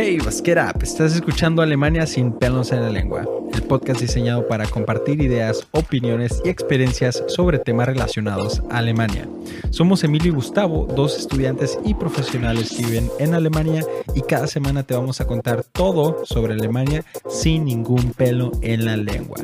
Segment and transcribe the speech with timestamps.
[0.00, 0.80] Hey, what's get up?
[0.80, 6.40] Estás escuchando Alemania sin pelos en la lengua, el podcast diseñado para compartir ideas, opiniones
[6.44, 9.28] y experiencias sobre temas relacionados a Alemania.
[9.70, 13.84] Somos Emilio y Gustavo, dos estudiantes y profesionales que viven en Alemania
[14.14, 18.96] y cada semana te vamos a contar todo sobre Alemania sin ningún pelo en la
[18.96, 19.38] lengua.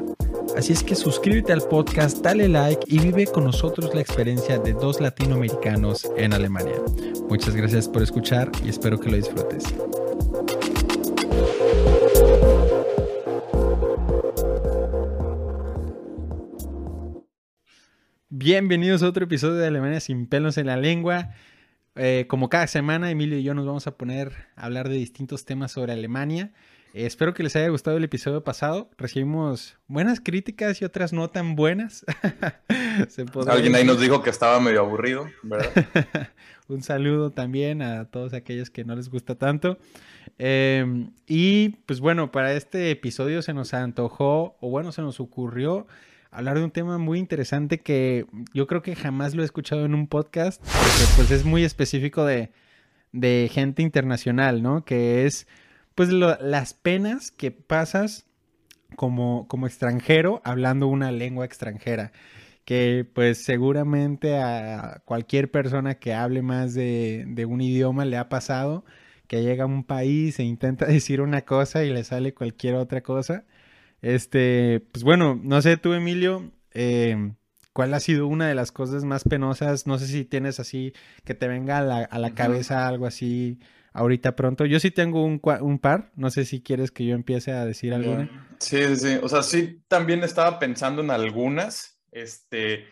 [0.57, 4.73] Así es que suscríbete al podcast, dale like y vive con nosotros la experiencia de
[4.73, 6.77] dos latinoamericanos en Alemania.
[7.29, 9.65] Muchas gracias por escuchar y espero que lo disfrutes.
[18.45, 21.31] Bienvenidos a otro episodio de Alemania sin pelos en la lengua.
[21.95, 25.47] Eh, como cada semana, Emilio y yo nos vamos a poner a hablar de distintos
[25.47, 26.53] temas sobre Alemania.
[26.93, 28.91] Eh, espero que les haya gustado el episodio pasado.
[28.99, 32.05] Recibimos buenas críticas y otras no tan buenas.
[33.49, 35.71] Alguien ahí nos dijo que estaba medio aburrido, ¿verdad?
[36.69, 39.79] Un saludo también a todos aquellos que no les gusta tanto.
[40.37, 45.87] Em, y pues bueno, para este episodio se nos antojó, o bueno, se nos ocurrió
[46.35, 49.95] hablar de un tema muy interesante que yo creo que jamás lo he escuchado en
[49.95, 52.53] un podcast, porque pues es muy específico de,
[53.13, 54.85] de gente internacional, ¿no?
[54.85, 55.47] Que es
[55.95, 58.27] pues las penas que pasas
[58.97, 62.13] como, como extranjero hablando una lengua extranjera
[62.65, 68.29] que pues seguramente a cualquier persona que hable más de, de, un idioma le ha
[68.29, 68.85] pasado
[69.27, 73.03] que llega a un país e intenta decir una cosa y le sale cualquier otra
[73.03, 73.45] cosa.
[74.05, 77.33] Este, pues bueno, no sé tú Emilio, eh,
[77.73, 79.87] ¿cuál ha sido una de las cosas más penosas?
[79.87, 80.93] No sé si tienes así
[81.25, 83.59] que te venga a la, a la cabeza algo así
[83.95, 84.67] ahorita pronto.
[84.67, 87.95] Yo sí tengo un, un, par, no sé si quieres que yo empiece a decir
[87.95, 88.47] alguna.
[88.59, 92.85] Sí, sí, sí, o sea, sí, también estaba pensando en algunas, este,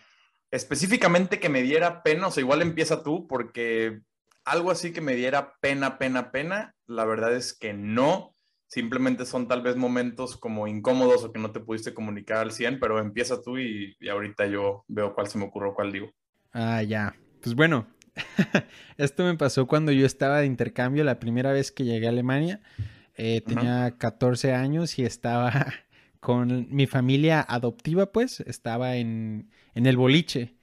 [0.51, 4.01] específicamente que me diera pena, o sea, igual empieza tú, porque
[4.47, 8.32] algo así que me diera pena, pena, pena, la verdad es que no,
[8.73, 12.81] simplemente son tal vez momentos como incómodos o que no te pudiste comunicar al 100,
[12.81, 16.11] pero empieza tú y, y ahorita yo veo cuál se me ocurrió, cuál digo.
[16.55, 17.15] Ah, ya.
[17.43, 17.87] Pues bueno,
[18.97, 22.61] Esto me pasó cuando yo estaba de intercambio la primera vez que llegué a Alemania.
[23.17, 25.53] Eh, tenía 14 años y estaba
[26.21, 30.55] con mi familia adoptiva, pues, estaba en, en, el boliche.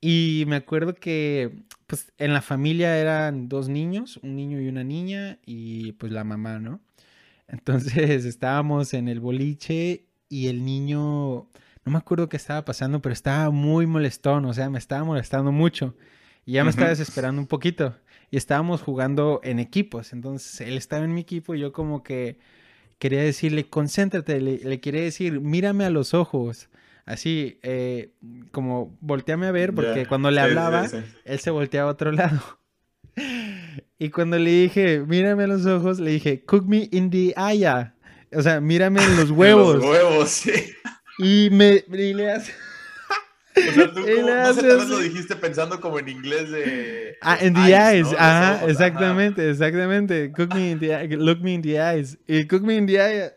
[0.00, 4.84] Y me acuerdo que, pues, en la familia eran dos niños, un niño y una
[4.84, 6.80] niña, y pues la mamá, ¿no?
[7.48, 11.00] Entonces estábamos en el boliche y el niño,
[11.84, 15.52] no me acuerdo qué estaba pasando, pero estaba muy molestón, o sea, me estaba molestando
[15.52, 15.94] mucho.
[16.44, 17.96] Y ya me estaba desesperando un poquito.
[18.30, 20.12] Y estábamos jugando en equipos.
[20.12, 22.38] Entonces él estaba en mi equipo y yo como que
[22.98, 26.68] quería decirle, concéntrate, le, quería decir, mírame a los ojos.
[27.04, 28.12] Así, eh,
[28.50, 30.86] como volteame a ver, porque cuando le hablaba,
[31.24, 32.40] él se volteaba a otro lado.
[33.98, 37.92] Y cuando le dije, mírame a los ojos, le dije, cook me in the eye.
[38.32, 39.76] O sea, mírame en los huevos.
[39.76, 40.52] los huevos, sí.
[41.18, 42.52] Y me y le hace...
[43.56, 47.16] O sea, tú como, no sé, tal vez lo dijiste pensando como en inglés de...
[47.22, 50.30] Ah, en the eyes, ajá, exactamente, exactamente.
[50.32, 52.18] Cook me in the look me in the eyes.
[52.26, 53.32] Y cook me in the eye.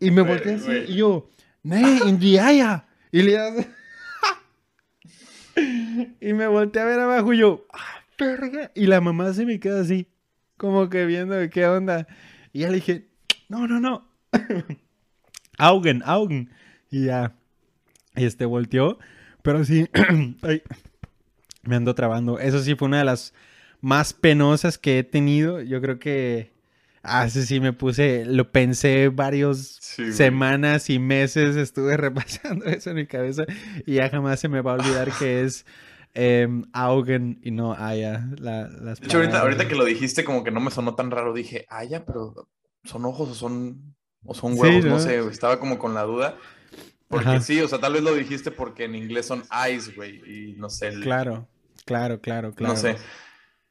[0.00, 1.30] Y me volteé así, y yo,
[1.62, 2.82] nee, in the eye.
[3.12, 3.68] Y le hace...
[6.20, 7.97] y me volteé a ver abajo y yo, ah,
[8.74, 10.08] Y la mamá se me queda así,
[10.56, 12.06] como que viendo qué onda.
[12.52, 13.08] Y ya le dije,
[13.48, 14.08] no, no, no.
[15.58, 16.50] Augen, Augen.
[16.90, 17.34] Y ya,
[18.14, 18.98] este volteó.
[19.42, 19.88] Pero sí,
[21.62, 22.38] me ando trabando.
[22.38, 23.34] Eso sí fue una de las
[23.80, 25.60] más penosas que he tenido.
[25.62, 26.52] Yo creo que
[27.02, 29.78] así ah, sí me puse, lo pensé varios
[30.12, 33.44] semanas y meses, estuve repasando eso en mi cabeza
[33.86, 35.64] y ya jamás se me va a olvidar que es
[36.14, 38.28] em, Augen y no Aya.
[38.38, 41.10] La, las de hecho, ahorita, ahorita, que lo dijiste como que no me sonó tan
[41.10, 42.48] raro, dije, Aya, pero
[42.84, 44.84] ¿son ojos o son, o son huevos?
[44.84, 44.90] ¿no?
[44.92, 46.36] no sé, estaba como con la duda.
[47.08, 50.52] Porque sí, o sea, tal vez lo dijiste porque en inglés son eyes, güey, y
[50.56, 50.90] no sé.
[51.00, 51.48] Claro,
[51.86, 52.74] claro, claro, claro.
[52.74, 52.96] No sé.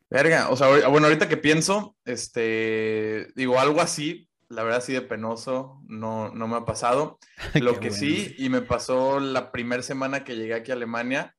[0.09, 5.01] Verga, o sea, bueno, ahorita que pienso, este, digo, algo así, la verdad sí de
[5.01, 7.19] penoso, no, no me ha pasado.
[7.55, 11.35] Lo que sí, y me pasó la primera semana que llegué aquí a Alemania,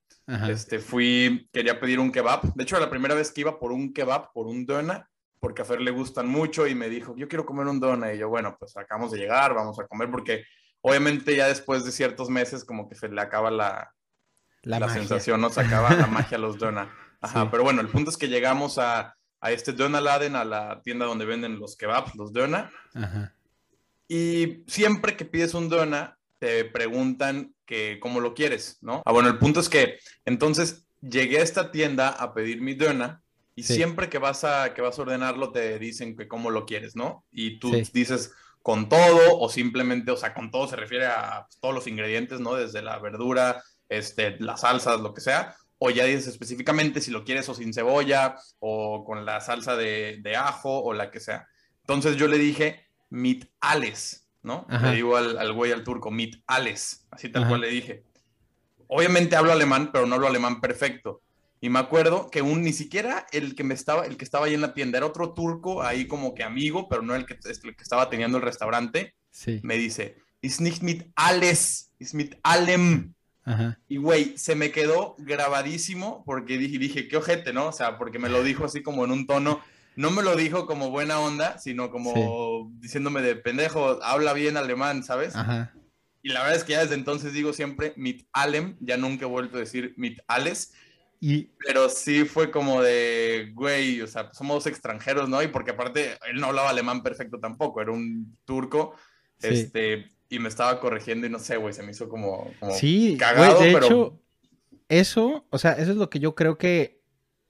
[0.48, 2.54] este, fui, quería pedir un kebab.
[2.54, 5.08] De hecho, la primera vez que iba por un kebab, por un dona,
[5.40, 8.12] porque a Fer le gustan mucho y me dijo, yo quiero comer un dona.
[8.12, 10.44] Y yo, bueno, pues acabamos de llegar, vamos a comer porque
[10.80, 13.92] Obviamente ya después de ciertos meses como que se le acaba la,
[14.62, 15.50] la, sensación, ¿no?
[15.50, 16.94] Se acaba la magia a los Dona.
[17.20, 21.06] Ajá, pero bueno, el punto es que llegamos a, a este Laden, a la tienda
[21.06, 22.70] donde venden los kebabs, los Dona.
[22.94, 23.34] Ajá.
[24.06, 29.02] Y siempre que pides un Dona, te preguntan que cómo lo quieres, ¿no?
[29.04, 33.22] Ah, bueno, el punto es que entonces llegué a esta tienda a pedir mi Dona
[33.54, 36.94] Y siempre que vas, a, que vas a ordenarlo te dicen que cómo lo quieres,
[36.96, 37.24] ¿no?
[37.30, 38.32] Y tú dices
[38.62, 42.40] con todo o simplemente, o sea, con todo se refiere a pues, todos los ingredientes,
[42.40, 42.54] ¿no?
[42.54, 45.56] Desde la verdura, este, las salsas, lo que sea.
[45.78, 50.18] O ya dices específicamente si lo quieres o sin cebolla o con la salsa de,
[50.22, 51.48] de ajo o la que sea.
[51.80, 53.46] Entonces yo le dije mit
[54.42, 54.66] ¿no?
[54.68, 58.04] Le digo al, al, güey, al turco, mit ales, así tal cual le dije.
[58.86, 61.22] Obviamente hablo alemán, pero no hablo alemán perfecto.
[61.60, 64.54] Y me acuerdo que un, ni siquiera el que me estaba, el que estaba ahí
[64.54, 67.76] en la tienda, era otro turco ahí como que amigo, pero no el que, el
[67.76, 69.14] que estaba teniendo el restaurante.
[69.30, 69.60] Sí.
[69.62, 73.14] Me dice, ist nicht mit alles, ist mit allem.
[73.44, 73.78] Ajá.
[73.88, 77.68] Y güey, se me quedó grabadísimo porque dije, dije, qué ojete, ¿no?
[77.68, 79.60] O sea, porque me lo dijo así como en un tono,
[79.98, 85.02] no me lo dijo como buena onda, sino como diciéndome de pendejo, habla bien alemán,
[85.02, 85.34] ¿sabes?
[85.34, 85.74] Ajá.
[86.22, 89.28] Y la verdad es que ya desde entonces digo siempre mit allem, ya nunca he
[89.28, 90.72] vuelto a decir mit alles.
[91.66, 95.42] Pero sí fue como de, güey, o sea, somos extranjeros, ¿no?
[95.42, 98.94] Y porque aparte él no hablaba alemán perfecto tampoco, era un turco,
[99.42, 103.58] este, y me estaba corrigiendo y no sé, güey, se me hizo como, sí, cagado,
[103.58, 104.20] de hecho,
[104.88, 106.97] eso, o sea, eso es lo que yo creo que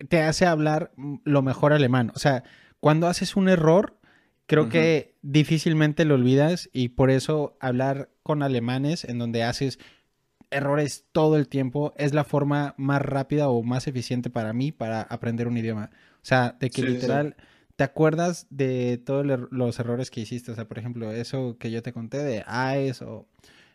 [0.09, 0.93] te hace hablar
[1.25, 2.13] lo mejor alemán.
[2.15, 2.45] O sea,
[2.81, 3.99] cuando haces un error,
[4.47, 9.79] creo que difícilmente lo olvidas y por eso hablar con alemanes en donde haces
[10.51, 15.03] errores todo el tiempo, es la forma más rápida o más eficiente para mí para
[15.03, 15.91] aprender un idioma.
[16.23, 17.37] O sea, de que literal
[17.77, 20.51] te acuerdas de todos los errores que hiciste.
[20.51, 23.29] O sea, por ejemplo, eso que yo te conté de AES o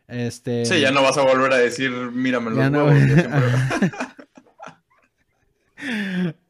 [0.07, 0.65] este...
[0.65, 2.87] Sí, ya no vas a volver a decir, mírame los no...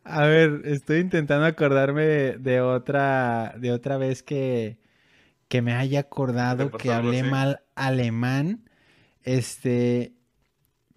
[0.03, 2.03] a ver, estoy intentando acordarme
[2.37, 4.77] de, otra, de otra vez que,
[5.47, 8.69] que me haya acordado que hablé mal alemán.
[9.23, 10.13] Este,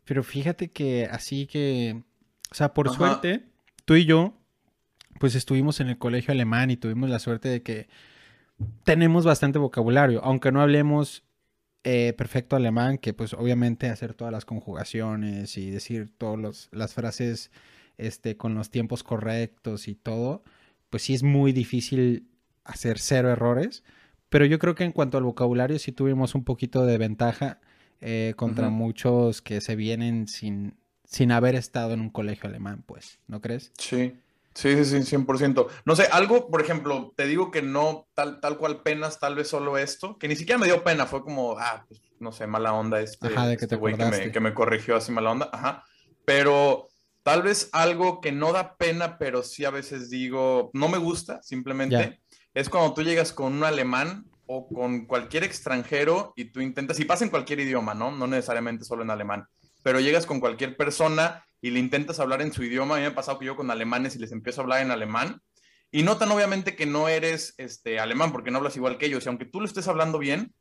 [0.05, 2.03] pero fíjate que así que,
[2.50, 3.44] o sea, por suerte,
[3.85, 4.38] tú y yo,
[5.19, 7.88] pues estuvimos en el colegio alemán y tuvimos la suerte de que
[8.85, 11.25] tenemos bastante vocabulario, aunque no hablemos
[11.85, 17.50] eh, perfecto alemán, que pues obviamente hacer todas las conjugaciones y decir todas las frases
[17.99, 20.43] este, con los tiempos correctos y todo,
[20.91, 22.29] pues sí es muy difícil
[22.65, 23.85] hacer cero errores,
[24.29, 27.61] pero yo creo que en cuanto al vocabulario sí tuvimos un poquito de ventaja
[28.01, 33.19] eh, contra muchos que se vienen sin, sin haber estado en un colegio alemán, pues,
[33.27, 33.73] ¿no crees?
[33.79, 34.21] Sí.
[34.55, 35.69] Sí, sí, sí, 100%.
[35.85, 39.49] No sé, algo, por ejemplo, te digo que no tal, tal cual penas, tal vez
[39.49, 42.73] solo esto, que ni siquiera me dio pena, fue como, ah, pues, no sé, mala
[42.73, 45.51] onda este, ajá, de que este güey que me, que me corrigió así mala onda,
[45.53, 45.85] ajá.
[46.25, 46.89] Pero
[47.26, 51.43] tal vez algo que no da pena, pero sí a veces digo, no me gusta,
[51.43, 52.20] simplemente,
[52.55, 57.05] es cuando tú llegas con un alemán o con cualquier extranjero y tú intentas, y
[57.05, 58.12] pasa en cualquier idioma, ¿no?
[58.12, 59.49] No necesariamente solo en alemán,
[59.82, 62.94] pero llegas con cualquier persona y le intentas hablar en su idioma.
[62.94, 64.93] A mí me ha pasado que yo con alemanes y les empiezo a hablar en
[64.93, 65.43] alemán
[65.90, 69.26] y notan obviamente que no eres este, alemán porque no hablas igual que ellos.
[69.26, 70.55] Y aunque tú lo estés hablando bien,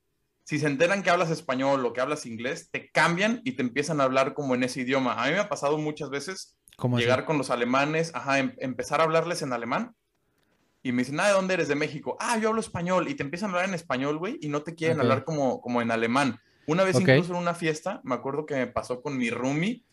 [0.45, 3.99] si se enteran que hablas español o que hablas inglés, te cambian y te empiezan
[3.99, 5.21] a hablar como en ese idioma.
[5.21, 6.55] A mí me ha pasado muchas veces
[6.97, 9.95] llegar con los alemanes, ajá, em, empezar a hablarles en alemán
[10.83, 11.67] y me dicen, ah, ¿de dónde eres?
[11.67, 12.15] De México.
[12.19, 13.07] Ah, yo hablo español.
[13.07, 15.81] Y te empiezan a hablar en español, güey, y no te quieren hablar como, como
[15.81, 16.39] en alemán.
[16.67, 19.83] Una vez incluso en una fiesta, me acuerdo que me pasó con mi roomie,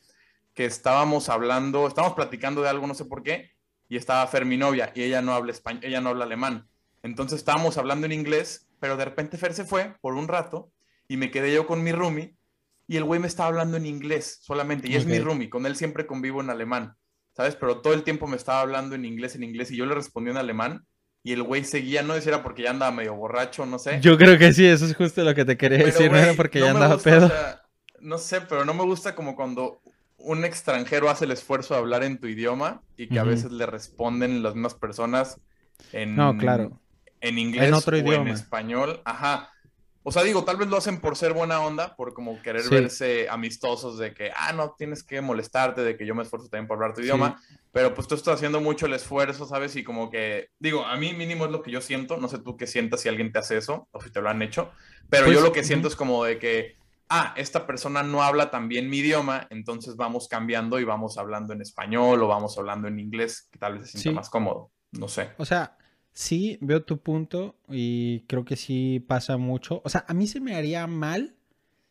[0.52, 3.52] que estábamos hablando, estábamos platicando de algo, no sé por qué,
[3.88, 6.68] y estaba Fer, mi novia, y ella no habla español, ella no habla alemán.
[7.02, 10.72] Entonces estábamos hablando en inglés, pero de repente Fer se fue por un rato,
[11.06, 12.34] y me quedé yo con mi roomie,
[12.88, 15.76] y el güey me estaba hablando en inglés solamente, y es mi roomie, con él
[15.76, 16.96] siempre convivo en alemán.
[17.32, 17.54] ¿sabes?
[17.54, 20.30] Pero todo el tiempo me estaba hablando en inglés, en inglés, y yo le respondí
[20.30, 20.84] en alemán,
[21.22, 24.00] y el güey seguía, no decía porque ya andaba medio borracho, no sé.
[24.00, 26.58] Yo creo que sí, eso es justo lo que te quería decir, no era porque
[26.58, 27.30] ya andaba pedo.
[28.00, 29.80] no sé, pero no me gusta como cuando
[30.16, 33.66] un extranjero hace el esfuerzo de hablar en tu idioma y que a veces le
[33.66, 35.40] responden las mismas personas
[35.92, 36.81] en, no, claro.
[37.22, 38.28] En inglés en otro o idioma.
[38.28, 39.00] en español.
[39.04, 39.48] Ajá.
[40.04, 43.28] O sea, digo, tal vez lo hacen por ser buena onda, por como querer verse
[43.30, 46.76] amistosos de que, ah, no tienes que molestarte, de que yo me esfuerzo también por
[46.76, 49.76] hablar tu idioma, pero pues tú estás haciendo mucho el esfuerzo, ¿sabes?
[49.76, 52.56] Y como que, digo, a mí mínimo es lo que yo siento, no sé tú
[52.56, 54.72] qué sientas si alguien te hace eso o si te lo han hecho,
[55.08, 56.76] pero yo pues, lo que siento es como de que,
[57.08, 61.52] ah, esta persona no habla tan bien mi idioma, entonces vamos cambiando y vamos hablando
[61.52, 65.06] en español o vamos hablando en inglés, que tal vez se sienta más cómodo, no
[65.06, 65.30] sé.
[65.38, 65.76] O sea,
[66.12, 69.80] Sí, veo tu punto y creo que sí pasa mucho.
[69.84, 71.34] O sea, a mí se me haría mal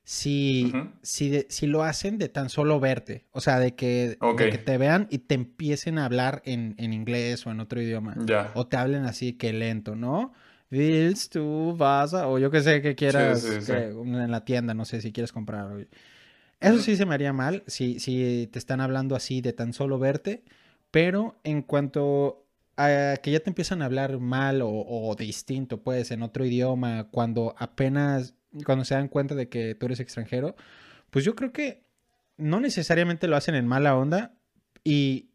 [0.04, 3.26] si, si, si lo hacen de tan solo verte.
[3.32, 7.52] O sea, de que, que te vean y te empiecen a hablar en, inglés o
[7.52, 8.16] en otro idioma.
[8.54, 10.34] O te hablen así que lento, ¿no?
[10.70, 12.28] Willst tú vas a...
[12.28, 15.88] O yo que sé que quieras en la tienda, no sé si quieres comprar.
[16.60, 19.98] Eso sí se me haría mal si, si te están hablando así de tan solo
[19.98, 20.44] verte
[20.92, 22.44] pero en cuanto
[23.22, 28.36] que ya te empiezan a hablar mal o, distinto, pues, en otro idioma, cuando apenas,
[28.66, 30.56] cuando se dan cuenta de que tú eres extranjero,
[31.10, 31.84] pues yo creo que
[32.38, 34.34] no necesariamente lo hacen en mala onda
[34.84, 35.30] y,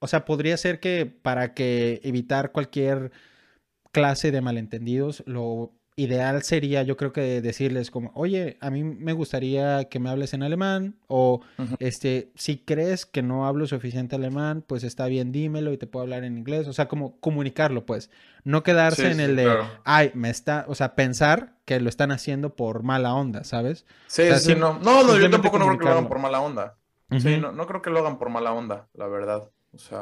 [0.00, 3.12] o sea, podría ser que para que evitar cualquier
[3.92, 9.14] clase de malentendidos, lo ideal sería, yo creo que decirles como, oye, a mí me
[9.14, 11.40] gustaría que me hables en alemán o,
[11.78, 16.02] este, si crees que no hablo suficiente alemán, pues está bien, dímelo y te puedo
[16.02, 16.68] hablar en inglés.
[16.68, 18.10] O sea, como comunicarlo, pues.
[18.44, 19.50] No quedarse en el de,
[19.84, 23.86] ay, me está, o sea, pensar que lo están haciendo por mala onda, ¿sabes?
[24.06, 24.78] Sí, sí, no.
[24.78, 26.76] No, no, yo tampoco no creo que lo hagan por mala onda.
[27.18, 29.50] Sí, no, no creo que lo hagan por mala onda, la verdad.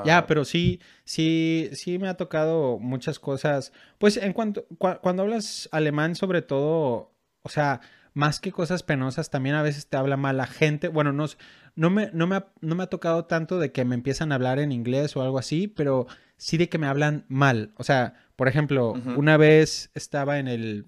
[0.04, 3.72] Ya, pero sí, sí, sí me ha tocado muchas cosas.
[3.98, 7.12] Pues en cuanto, cuando hablas alemán, sobre todo,
[7.42, 7.80] o sea,
[8.14, 10.88] más que cosas penosas, también a veces te habla mal la gente.
[10.88, 11.26] Bueno, no,
[11.74, 14.36] no, me, no, me ha, no me ha tocado tanto de que me empiezan a
[14.36, 17.72] hablar en inglés o algo así, pero sí de que me hablan mal.
[17.76, 20.86] O sea, por ejemplo, una vez estaba en el,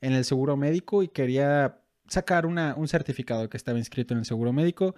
[0.00, 4.26] en el seguro médico y quería sacar una, un certificado que estaba inscrito en el
[4.26, 4.94] seguro médico.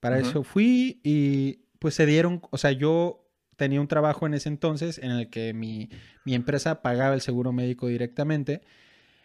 [0.00, 4.48] Para eso fui y pues se dieron, o sea, yo tenía un trabajo en ese
[4.48, 5.90] entonces en el que mi,
[6.24, 8.62] empresa pagaba el seguro médico directamente.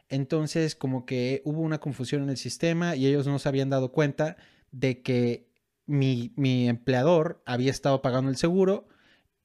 [0.10, 3.92] Entonces, como que hubo una confusión en el sistema y ellos no se habían dado
[3.92, 4.38] cuenta
[4.72, 5.52] de que
[5.86, 6.34] mi,
[6.68, 8.88] empleador había estado pagando el seguro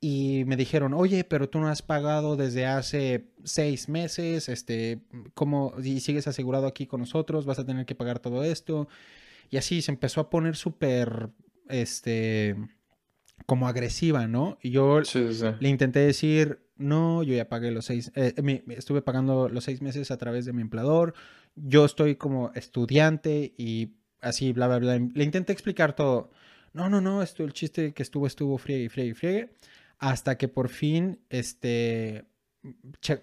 [0.00, 5.02] y me dijeron, oye, pero tú no has pagado desde hace seis meses, este,
[5.35, 8.88] ¿cómo, y sigues asegurado aquí con nosotros, vas a tener que pagar todo esto.
[9.50, 11.28] Y así se empezó a poner súper,
[11.69, 12.57] este,
[13.46, 14.58] como agresiva, ¿no?
[14.62, 15.00] Y yo
[15.61, 18.34] le intenté decir, no, yo ya pagué los seis, eh,
[18.68, 21.14] estuve pagando los seis meses a través de mi empleador,
[21.54, 24.99] yo estoy como estudiante y así, bla, bla, bla.
[24.99, 26.30] Le intenté explicar todo.
[26.72, 29.50] No, no, no, esto, el chiste que estuvo, estuvo, friegue, friegue, friegue.
[29.99, 32.25] Hasta que por fin, este,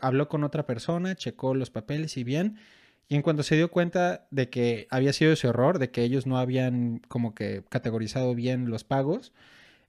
[0.01, 2.57] habló con otra persona, checó los papeles y bien.
[3.07, 6.27] Y en cuanto se dio cuenta de que había sido ese error, de que ellos
[6.27, 9.33] no habían como que categorizado bien los pagos,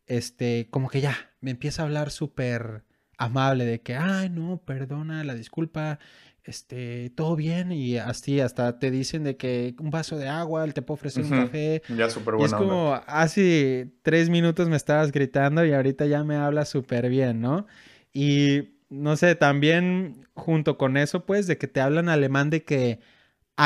[0.06, 2.84] este, como que ya, me empieza a hablar súper
[3.16, 5.98] amable de que, ay, no, perdona, la disculpa,
[6.44, 10.74] este, todo bien y así hasta te dicen de que un vaso de agua, él
[10.74, 11.82] te puede ofrecer un café.
[11.96, 12.46] Ya súper bueno.
[12.46, 17.40] Es como, hace tres minutos me estabas gritando y ahorita ya me habla súper bien,
[17.40, 17.66] ¿no?
[18.12, 23.00] Y no sé, también junto con eso, pues, de que te hablan alemán de que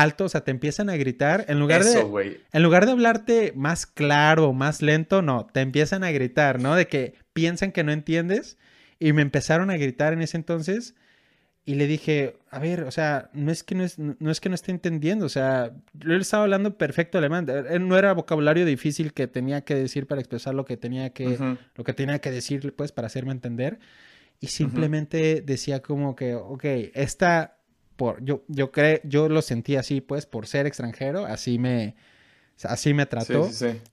[0.00, 1.44] alto, o sea, te empiezan a gritar.
[1.48, 6.10] En lugar, de, en lugar de hablarte más claro, más lento, no, te empiezan a
[6.10, 6.74] gritar, ¿no?
[6.74, 8.58] De que piensan que no entiendes.
[8.98, 10.94] Y me empezaron a gritar en ese entonces.
[11.64, 14.50] Y le dije, a ver, o sea, no es que no, es, no, es que
[14.50, 17.46] no esté entendiendo, o sea, yo estaba hablando perfecto alemán,
[17.80, 21.84] no era vocabulario difícil que tenía que decir para expresar lo que tenía que, lo
[21.84, 23.78] que tenía que decir, pues, para hacerme entender.
[24.40, 27.53] Y simplemente decía como que, ok, esta
[27.96, 31.96] por, yo, yo, creo, yo lo sentí así, pues, por ser extranjero, así me,
[32.62, 33.48] así me trató.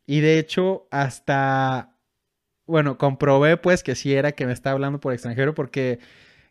[0.05, 1.97] Y de hecho, hasta,
[2.65, 5.99] bueno, comprobé, pues, que sí era que me estaba hablando por extranjero, porque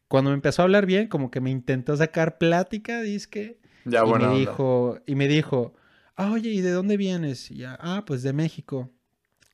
[0.08, 4.12] cuando me empezó a hablar bien, como que me intentó sacar plática, que Ya, y
[4.12, 5.74] me dijo, y me dijo,
[6.16, 7.50] ah, oye, ¿y de dónde vienes?
[7.50, 8.90] Y ya, ah, pues de México.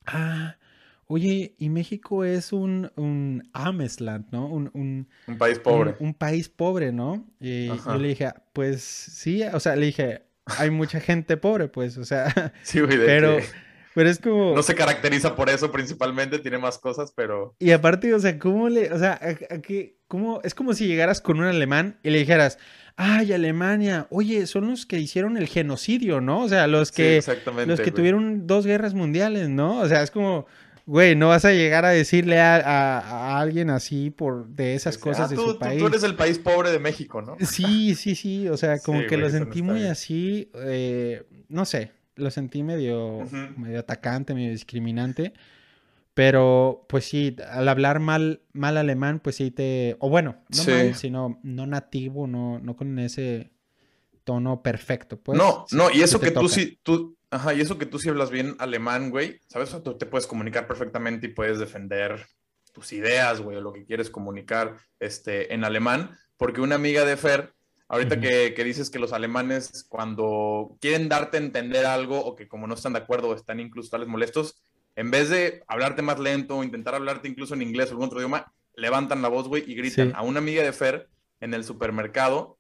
[0.07, 0.57] Ah,
[1.09, 4.49] Oye, y México es un, un Amesland, ¿no?
[4.49, 5.95] Un, un, un país pobre.
[6.01, 7.25] Un, país pobre, ¿no?
[7.39, 11.97] Y yo le dije, pues sí, o sea, le dije, hay mucha gente pobre, pues,
[11.97, 12.53] o sea.
[12.65, 13.39] Sí, güey, pero,
[13.95, 14.53] pero es como.
[14.55, 17.55] No se caracteriza por eso principalmente, tiene más cosas, pero.
[17.61, 18.93] Y aparte, o sea, ¿cómo le.
[18.93, 19.21] O sea,
[19.51, 20.41] aquí, ¿cómo?
[20.43, 22.59] Es como si llegaras con un alemán y le dijeras,
[22.97, 26.41] ay, Alemania, oye, son los que hicieron el genocidio, ¿no?
[26.43, 27.11] O sea, los que.
[27.23, 29.79] Sí, exactamente, los que tuvieron dos guerras mundiales, ¿no?
[29.79, 30.47] O sea, es como
[30.87, 35.37] güey, no vas a llegar a decirle a, alguien así por de esas cosas de
[35.37, 35.81] su país.
[35.81, 37.37] Tú eres el país pobre de México, ¿no?
[37.41, 38.49] Sí, sí, sí.
[38.49, 40.51] O sea, como que lo sentí muy así.
[40.55, 45.35] Eh, no sé, lo sentí medio, medio atacante, medio discriminante.
[46.15, 49.97] Pero, pues sí, al hablar mal, mal alemán, pues sí te.
[49.99, 53.51] O bueno, no mal, sino no nativo, no, no con ese
[54.25, 55.19] tono perfecto.
[55.19, 58.09] Pues, no, no, y eso que tú sí, tú, Ajá, y eso que tú sí
[58.09, 59.71] hablas bien alemán, güey, ¿sabes?
[59.83, 62.25] Tú te puedes comunicar perfectamente y puedes defender
[62.73, 67.17] tus ideas, güey, o lo que quieres comunicar este, en alemán, porque una amiga de
[67.17, 67.55] Fer,
[67.89, 72.67] ahorita que, dices que los alemanes cuando quieren darte a entender algo o que como
[72.67, 74.63] no están de acuerdo o están incluso tales molestos,
[74.95, 78.19] en vez de hablarte más lento o intentar hablarte incluso en inglés o algún otro
[78.19, 80.13] idioma, levantan la voz, güey, y gritan.
[80.15, 81.09] A una amiga de Fer
[81.41, 82.56] en el supermercado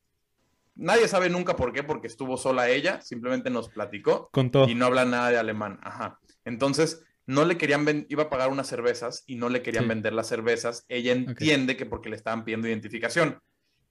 [0.76, 4.30] Nadie sabe nunca por qué, porque estuvo sola ella, simplemente nos platicó
[4.68, 5.80] y no habla nada de alemán.
[5.83, 6.18] Ajá.
[6.45, 10.28] Entonces, no le querían, iba a pagar unas cervezas y no le querían vender las
[10.28, 10.85] cervezas.
[10.88, 13.40] Ella entiende que porque le estaban pidiendo identificación.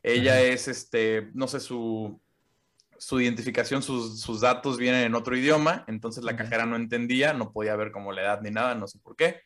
[0.01, 2.21] Ella es, este, no sé, su,
[2.97, 7.75] su identificación, sus, datos vienen en otro idioma, entonces la cajera no entendía, no podía
[7.75, 9.41] ver como la edad ni nada, no sé por qué.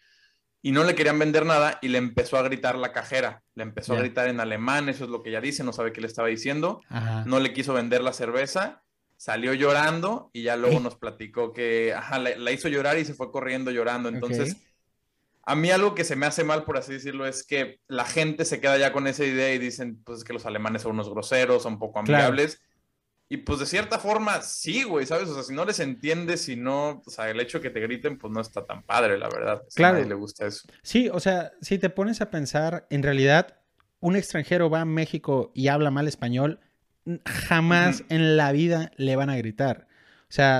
[0.62, 3.44] Y no le querían vender nada y le empezó a gritar la cajera.
[3.56, 6.02] Le empezó a gritar en alemán, eso es lo que ella dice, no sabe qué
[6.02, 6.82] le estaba diciendo.
[7.26, 8.84] No le quiso vender la cerveza
[9.20, 11.94] salió llorando y ya luego nos platicó que
[12.38, 14.08] la, hizo llorar y se fue corriendo llorando.
[14.08, 14.56] Entonces,
[15.44, 18.46] a mí algo que se me hace mal, por así decirlo, es que la gente
[18.46, 21.10] se queda ya con esa idea y dicen, pues es que los alemanes son unos
[21.10, 22.62] groseros, son poco amigables.
[23.32, 25.30] Y pues de cierta forma, sí, güey, ¿sabes?
[25.30, 27.80] O sea, si no les entiendes, si no, o sea, el hecho de que te
[27.80, 29.62] griten, pues no está tan padre, la verdad.
[29.76, 29.98] claro.
[29.98, 30.68] A nadie le gusta eso.
[30.82, 33.60] Sí, o sea, si te pones a pensar, en realidad,
[34.00, 36.60] un extranjero va a México y habla mal español,
[37.26, 39.88] jamás en la vida le van a gritar.
[40.30, 40.60] O sea,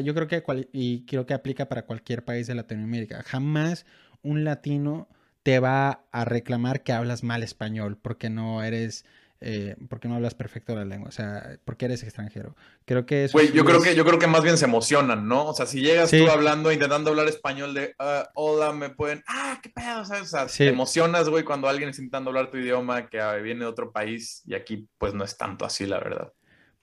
[0.00, 3.86] yo creo que, y creo que aplica para cualquier país de Latinoamérica, jamás
[4.22, 5.08] un latino
[5.42, 9.04] te va a reclamar que hablas mal español porque no eres
[9.40, 12.56] eh, porque no hablas perfecto la lengua, o sea, porque eres extranjero.
[12.84, 13.40] Creo que eso.
[13.40, 15.46] yo creo que yo creo que más bien se emocionan, ¿no?
[15.46, 19.60] O sea, si llegas tú hablando, intentando hablar español de ah, hola, me pueden, ah,
[19.62, 23.20] qué pedo, o sea, te emocionas, güey, cuando alguien está intentando hablar tu idioma que
[23.20, 26.32] ah, viene de otro país y aquí, pues no es tanto así, la verdad.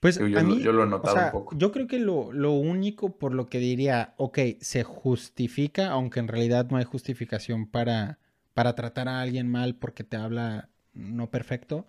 [0.00, 1.56] Pues yo, lo he notado un poco.
[1.56, 6.28] Yo creo que lo, lo, único por lo que diría, ok, se justifica, aunque en
[6.28, 8.18] realidad no hay justificación para,
[8.54, 11.86] para tratar a alguien mal porque te habla no perfecto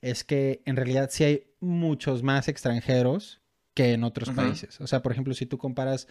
[0.00, 3.40] es que en realidad sí hay muchos más extranjeros
[3.74, 4.80] que en otros países.
[4.80, 6.08] O sea, por ejemplo, si tú comparas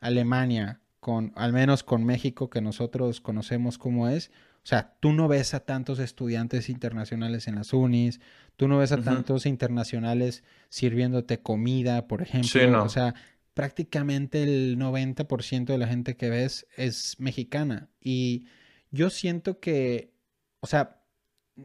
[0.00, 4.30] Alemania con, al menos con México, que nosotros conocemos cómo es,
[4.62, 8.20] o sea, tú no ves a tantos estudiantes internacionales en las unis,
[8.56, 12.84] tú no ves a tantos internacionales sirviéndote comida, por ejemplo.
[12.84, 13.14] O sea,
[13.54, 17.88] prácticamente el 90% de la gente que ves es mexicana.
[17.98, 18.46] Y
[18.90, 20.12] yo siento que,
[20.60, 20.97] o sea,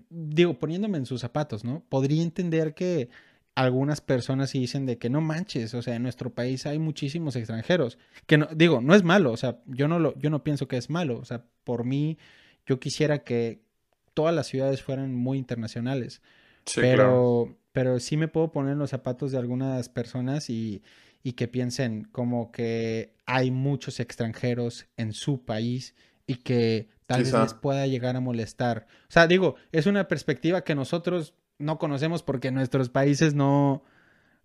[0.10, 1.84] digo, poniéndome en sus zapatos, ¿no?
[1.90, 3.10] Podría entender que
[3.56, 7.36] algunas personas sí dicen de que no manches, o sea, en nuestro país hay muchísimos
[7.36, 10.68] extranjeros, que no, digo, no es malo, o sea, yo no lo, yo no pienso
[10.68, 12.18] que es malo, o sea, por mí,
[12.66, 13.62] yo quisiera que
[14.14, 16.22] todas las ciudades fueran muy internacionales,
[16.76, 20.82] pero, pero sí me puedo poner en los zapatos de algunas personas y,
[21.22, 25.94] y que piensen como que hay muchos extranjeros en su país
[26.26, 28.88] y que tal vez les pueda llegar a molestar.
[29.10, 33.84] O sea, digo, es una perspectiva que nosotros no conocemos porque nuestros países no,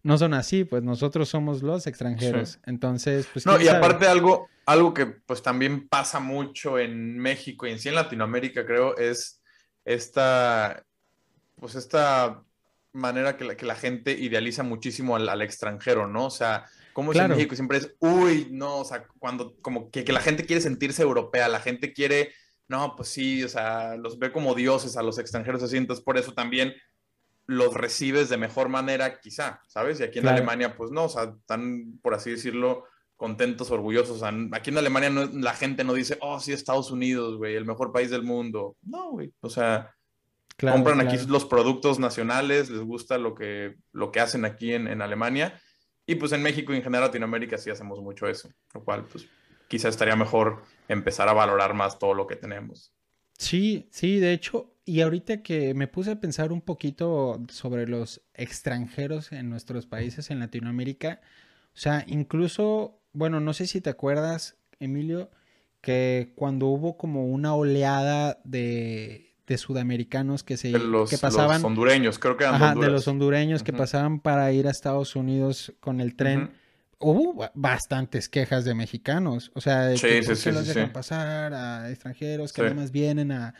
[0.02, 2.60] no son así, pues nosotros somos los extranjeros.
[2.66, 3.46] Entonces, pues...
[3.46, 7.88] No, y aparte algo, algo que pues también pasa mucho en México y en sí
[7.88, 9.42] en Latinoamérica, creo, es
[9.84, 10.84] esta,
[11.56, 12.42] pues esta
[12.92, 16.26] manera que la, que la gente idealiza muchísimo al, al extranjero, ¿no?
[16.26, 20.04] O sea, como es en México siempre es, uy, no, o sea, cuando como que,
[20.04, 22.32] que, la gente quiere sentirse europea, la gente quiere
[22.68, 26.18] no, pues sí, o sea, los ve como dioses a los extranjeros así, entonces por
[26.18, 26.74] eso también
[27.46, 29.98] los recibes de mejor manera, quizá, ¿sabes?
[29.98, 32.84] Y aquí en Alemania, pues no, o sea, están, por así decirlo,
[33.16, 34.16] contentos, orgullosos.
[34.16, 37.64] O sea, aquí en Alemania la gente no dice, oh, sí, Estados Unidos, güey, el
[37.64, 38.76] mejor país del mundo.
[38.82, 39.94] No, güey, o sea,
[40.58, 45.00] compran aquí los productos nacionales, les gusta lo que, lo que hacen aquí en, en
[45.00, 45.58] Alemania.
[46.04, 49.26] Y pues en México y en general Latinoamérica sí hacemos mucho eso, lo cual, pues
[49.68, 52.92] quizá estaría mejor empezar a valorar más todo lo que tenemos.
[53.38, 58.22] Sí, sí, de hecho, y ahorita que me puse a pensar un poquito sobre los
[58.34, 61.20] extranjeros en nuestros países en Latinoamérica,
[61.74, 65.30] o sea, incluso, bueno, no sé si te acuerdas, Emilio,
[65.80, 71.64] que cuando hubo como una oleada de, de sudamericanos que se los, que pasaban los
[71.64, 75.72] hondureños, creo que eran ajá, de los hondureños que pasaban para ir a Estados Unidos
[75.80, 76.50] con el tren
[76.98, 82.52] hubo bastantes quejas de mexicanos, o sea, de que se los dejan pasar a extranjeros
[82.52, 83.54] que además vienen a,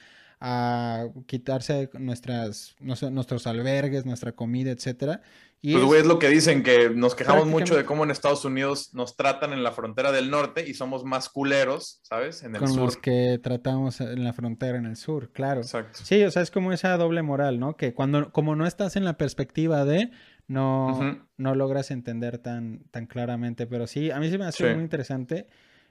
[1.27, 5.21] quitarse nuestras, nuestros albergues, nuestra comida, etcétera.
[5.61, 8.45] Y pues, güey, es lo que dicen, que nos quejamos mucho de cómo en Estados
[8.45, 12.45] Unidos nos tratan en la frontera del norte y somos más culeros, ¿sabes?
[12.45, 15.63] En el con los que tratamos en la frontera en el sur, claro.
[15.63, 15.99] Exacto.
[16.05, 17.77] Sí, o sea, es como esa doble moral, ¿no?
[17.77, 20.13] Que cuando, como no estás en la perspectiva de,
[20.49, 23.67] no, no logras entender tan, tan claramente.
[23.67, 25.47] Pero sí, a mí se me hace muy interesante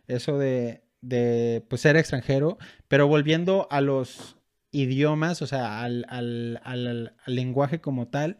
[0.07, 4.37] eso de, de pues, ser extranjero, pero volviendo a los
[4.71, 8.37] idiomas, o sea, al, al, al, lenguaje como tal,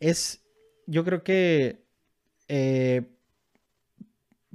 [0.00, 0.44] es,
[0.86, 1.84] yo creo que,
[2.48, 3.14] eh,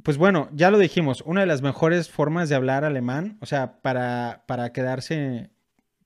[0.01, 3.81] pues bueno, ya lo dijimos, una de las mejores formas de hablar alemán, o sea,
[3.81, 5.51] para, para quedarse,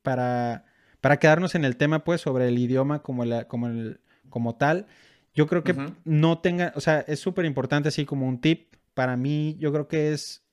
[0.03, 0.65] para,
[1.01, 4.87] para quedarnos en el tema, pues, sobre el idioma como, la, como el, como tal.
[5.33, 8.75] Yo creo que no tenga, o sea, es súper importante así como un tip.
[8.93, 10.43] Para mí, yo creo que es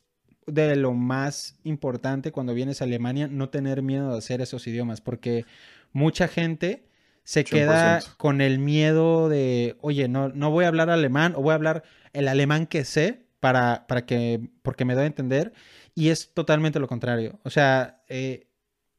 [0.46, 5.00] de lo más importante cuando vienes a Alemania, no tener miedo de hacer esos idiomas,
[5.00, 5.46] porque
[5.92, 6.86] mucha gente
[7.22, 11.52] se queda con el miedo de, oye, no, no voy a hablar alemán o voy
[11.52, 11.82] a hablar
[12.12, 15.54] el alemán que sé para, para que, porque me doy a entender,
[15.94, 17.40] y es totalmente lo contrario.
[17.44, 18.48] O sea, eh,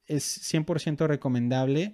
[0.08, 1.94] es 100% recomendable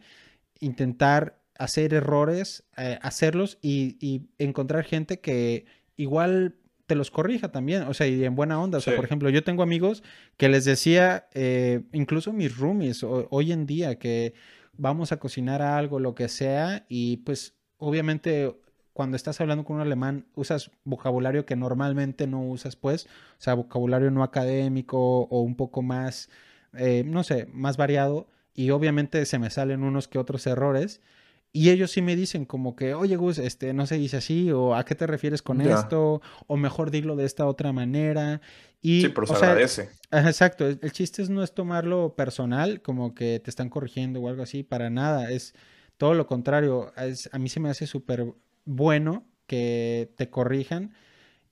[0.60, 6.56] intentar hacer errores, eh, hacerlos y, y encontrar gente que igual
[6.88, 8.80] te los corrija también, o sea, y en buena onda.
[8.80, 10.04] O sea, por ejemplo, yo tengo amigos
[10.36, 14.34] que les decía, eh, incluso mis roomies hoy en día, que
[14.74, 18.54] vamos a cocinar algo, lo que sea, y pues obviamente
[18.92, 23.54] cuando estás hablando con un alemán usas vocabulario que normalmente no usas, pues, o sea,
[23.54, 26.30] vocabulario no académico o un poco más,
[26.74, 31.00] eh, no sé, más variado, y obviamente se me salen unos que otros errores.
[31.54, 34.74] Y ellos sí me dicen como que, oye Gus, este, no se dice así, o
[34.74, 38.40] a qué te refieres con esto, o mejor dilo de esta otra manera.
[38.82, 39.90] Y, sí, pero se agradece.
[40.12, 44.44] exacto, el, chiste es no es tomarlo personal, como que te están corrigiendo o algo
[44.44, 45.54] así, para nada, es
[45.98, 48.34] todo lo contrario, es, a mí se me hace súper
[48.64, 50.94] bueno que te corrijan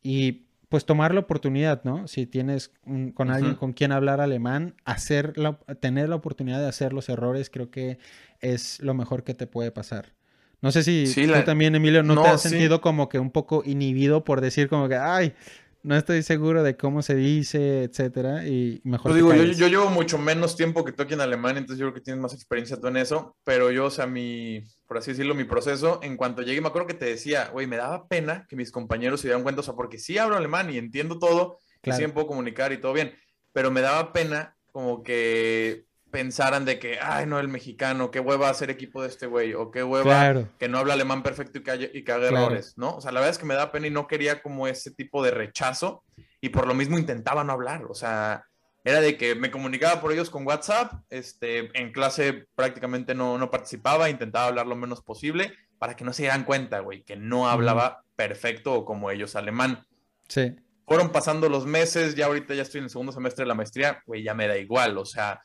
[0.01, 2.08] y pues tomar la oportunidad, ¿no?
[2.08, 2.71] Si tienes
[3.15, 5.34] con alguien con quien hablar alemán, hacer
[5.79, 7.97] tener la oportunidad de hacer los errores, creo que
[8.39, 10.13] es lo mejor que te puede pasar.
[10.62, 14.23] No sé si tú también, Emilio, ¿no, te has sentido como que un poco inhibido
[14.23, 15.34] por decir como que, ay,
[15.81, 19.11] no estoy seguro de cómo se dice, etcétera, y mejor.
[19.11, 21.93] Pues digo, yo, llevo mucho menos tiempo que tú aquí en Alemania, entonces yo creo
[21.93, 25.35] que tienes más experiencia tú en eso, pero yo, o sea, mi, por así decirlo,
[25.35, 28.55] mi proceso, en cuanto llegué, me acuerdo que te decía, güey, me daba pena que
[28.55, 31.91] mis compañeros se dieran cuenta, o sea, porque sí hablo alemán y entiendo todo, y
[31.93, 33.13] sí puedo comunicar y todo bien,
[33.53, 38.50] pero me daba pena como que pensaran de que, ay, no, el mexicano, qué hueva
[38.50, 41.91] hacer equipo de este güey, o qué hueva que no habla alemán perfecto y que,
[41.93, 42.95] y que haga errores, ¿no?
[42.95, 45.24] O sea, la verdad es que me da pena y no quería como ese tipo
[45.24, 46.04] de rechazo
[46.41, 48.45] y por lo mismo intentaba no hablar, o sea,
[48.84, 53.52] era de que me comunicaba por ellos con WhatsApp, este, en clase prácticamente no, no
[53.52, 57.50] participaba, intentaba hablar lo menos posible para que no se dieran cuenta, güey, que no
[57.50, 59.86] hablaba perfecto o como ellos alemán.
[60.28, 60.56] Sí.
[60.88, 64.02] Fueron pasando los meses, ya ahorita ya estoy en el segundo semestre de la maestría,
[64.06, 65.43] güey, ya me da igual, o sea,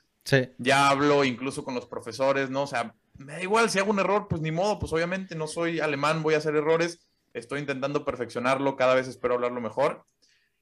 [0.58, 2.62] ya hablo incluso con los profesores, ¿no?
[2.62, 5.46] O sea, me da igual, si hago un error, pues ni modo, pues obviamente no
[5.46, 10.04] soy alemán, voy a hacer errores, estoy intentando perfeccionarlo, cada vez espero hablarlo mejor.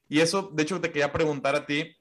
[0.09, 1.95] Y eso, de hecho, te quería preguntar a ti,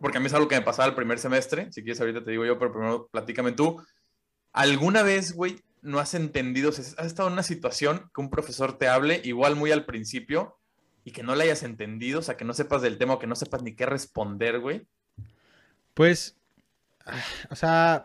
[0.00, 2.30] porque a mí es algo que me pasaba el primer semestre, si quieres ahorita te
[2.30, 3.82] digo yo, pero primero platícame tú.
[4.52, 8.88] ¿Alguna vez, güey, no has entendido, has estado en una situación que un profesor te
[8.88, 10.56] hable, igual muy al principio,
[11.04, 13.26] y que no le hayas entendido, o sea, que no sepas del tema o que
[13.26, 14.86] no sepas ni qué responder, güey?
[15.92, 16.38] Pues
[17.50, 18.04] o sea,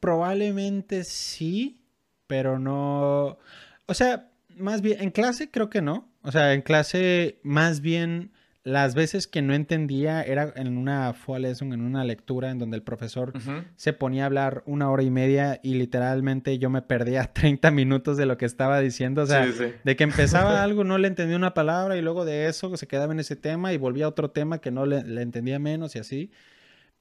[0.00, 1.80] probablemente sí,
[2.26, 3.38] pero no.
[3.86, 6.08] O sea, más bien, en clase creo que no.
[6.22, 8.32] O sea, en clase más bien
[8.64, 12.82] las veces que no entendía era en una lesson, en una lectura en donde el
[12.82, 13.34] profesor
[13.76, 18.16] se ponía a hablar una hora y media y literalmente yo me perdía 30 minutos
[18.16, 19.22] de lo que estaba diciendo.
[19.22, 22.74] O sea, de que empezaba algo, no le entendía una palabra y luego de eso
[22.78, 25.58] se quedaba en ese tema y volvía a otro tema que no le, le entendía
[25.58, 26.30] menos y así.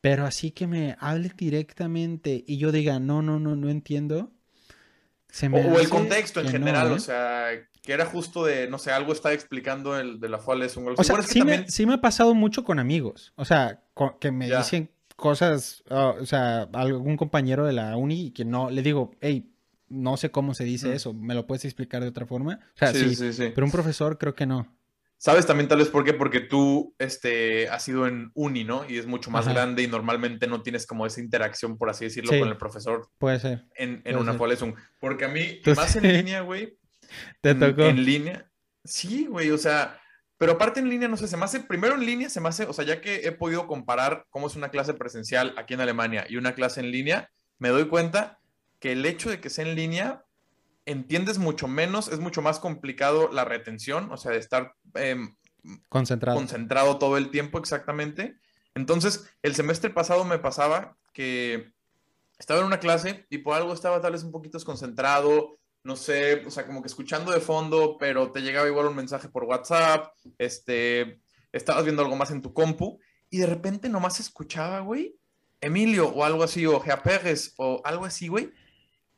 [0.04, 4.34] Pero así que me hable directamente y yo diga, no, no, no, no entiendo.
[5.42, 7.00] o, el contexto en general, o ¿eh?
[7.00, 7.48] sea,
[7.82, 11.04] que era justo de, no sé, algo está explicando el de la es un O
[11.06, 13.32] sea, sí, me, sí, me, ha pasado mucho con amigos.
[13.38, 13.82] O sea,
[14.20, 18.82] que me dicen cosas, ah, o sea, algún compañero de la uni que no, le
[18.82, 19.54] digo, hey,
[19.88, 20.92] no sé cómo se dice mm.
[20.92, 22.60] eso, ¿me lo puedes explicar de otra forma?
[22.76, 24.68] O sea, sí, sí, sí, Pero un profesor creo que no.
[25.23, 26.13] ¿Sabes también tal vez por qué?
[26.13, 28.86] Porque tú este, has sido en uni, ¿no?
[28.89, 32.38] Y es mucho más grande y normalmente no tienes como esa interacción, por así decirlo,
[32.38, 33.07] con el profesor.
[33.19, 33.65] Puede ser.
[33.77, 36.77] En, en una un Porque a mí, más en línea, güey.
[37.41, 37.83] ¿Te tocó?
[37.83, 38.51] En línea.
[38.83, 39.97] Sí, güey, o sea,
[40.38, 42.65] pero aparte en línea, no sé, se me hace, primero en línea se me hace,
[42.65, 46.25] o sea, ya que he podido comparar cómo es una clase presencial aquí en Alemania
[46.27, 48.39] y una clase en línea, me doy cuenta
[48.81, 50.25] que el hecho de que sea en línea
[50.86, 55.36] entiendes mucho menos, es mucho más complicado la retención, o sea, de estar em,
[55.89, 56.38] concentrado.
[56.38, 58.38] concentrado todo el tiempo exactamente.
[58.76, 61.72] Entonces, el semestre pasado me pasaba que
[62.38, 66.43] estaba en una clase y por algo estaba tal vez un poquito desconcentrado, no sé,
[66.46, 70.13] o sea, como que escuchando de fondo, pero te llegaba igual un mensaje por WhatsApp,
[70.38, 75.17] este, estabas viendo algo más en tu compu y de repente nomás escuchaba, güey,
[75.62, 78.52] Emilio o algo así, o Gea Pérez o algo así, güey.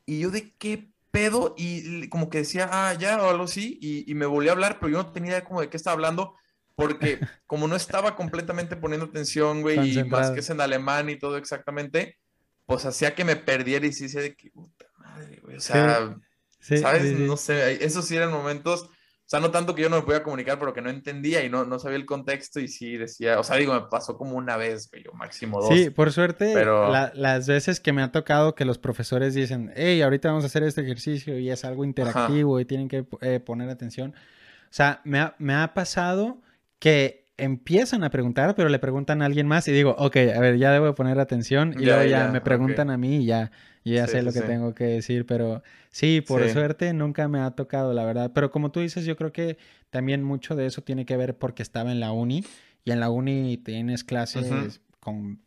[0.04, 4.14] Y yo de qué pedo y como que decía, ah, ya, o algo así, y,
[4.14, 6.36] me volví a hablar, pero yo no tenía idea como de qué estaba hablando,
[6.74, 11.18] porque como no estaba completamente poniendo atención, güey, y más que es en alemán y
[11.18, 12.18] todo exactamente,
[12.66, 16.18] pues hacía que me perdiera y sí de que, puta madre, güey, o sea,
[16.60, 17.18] ¿sabes?
[17.18, 18.90] No sé, esos sí eran momentos
[19.26, 21.50] O sea, no tanto que yo no me podía comunicar, pero que no entendía y
[21.50, 24.56] no, no sabía el contexto y sí decía, o sea, digo, me pasó como una
[24.56, 25.68] vez, yo máximo dos.
[25.68, 26.92] Sí, por suerte, pero...
[26.92, 30.62] las veces que me ha tocado que los profesores dicen, hey, ahorita vamos a hacer
[30.62, 34.14] este ejercicio y es algo interactivo y tienen que eh, poner atención.
[34.14, 36.40] O sea, me ha, me ha pasado
[36.78, 40.58] que empiezan a preguntar, pero le preguntan a alguien más y digo, ok, a ver,
[40.58, 43.50] ya debo poner atención y luego ya, me preguntan a mí y ya,
[43.84, 47.92] ya sé lo que tengo que decir, pero sí, por suerte nunca me ha tocado,
[47.92, 48.32] la verdad.
[48.34, 49.58] Pero como tú dices, yo creo que
[49.90, 52.44] también mucho de eso tiene que ver porque estaba en la uni
[52.84, 55.40] y en la uni tienes clases con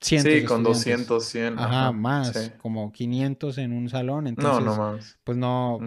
[0.00, 0.32] cientos.
[0.32, 1.58] Sí, con 200, 100.
[1.58, 4.26] Ajá, más, como 500 en un salón.
[4.26, 5.18] Entonces, no, no más.
[5.24, 5.80] Pues no,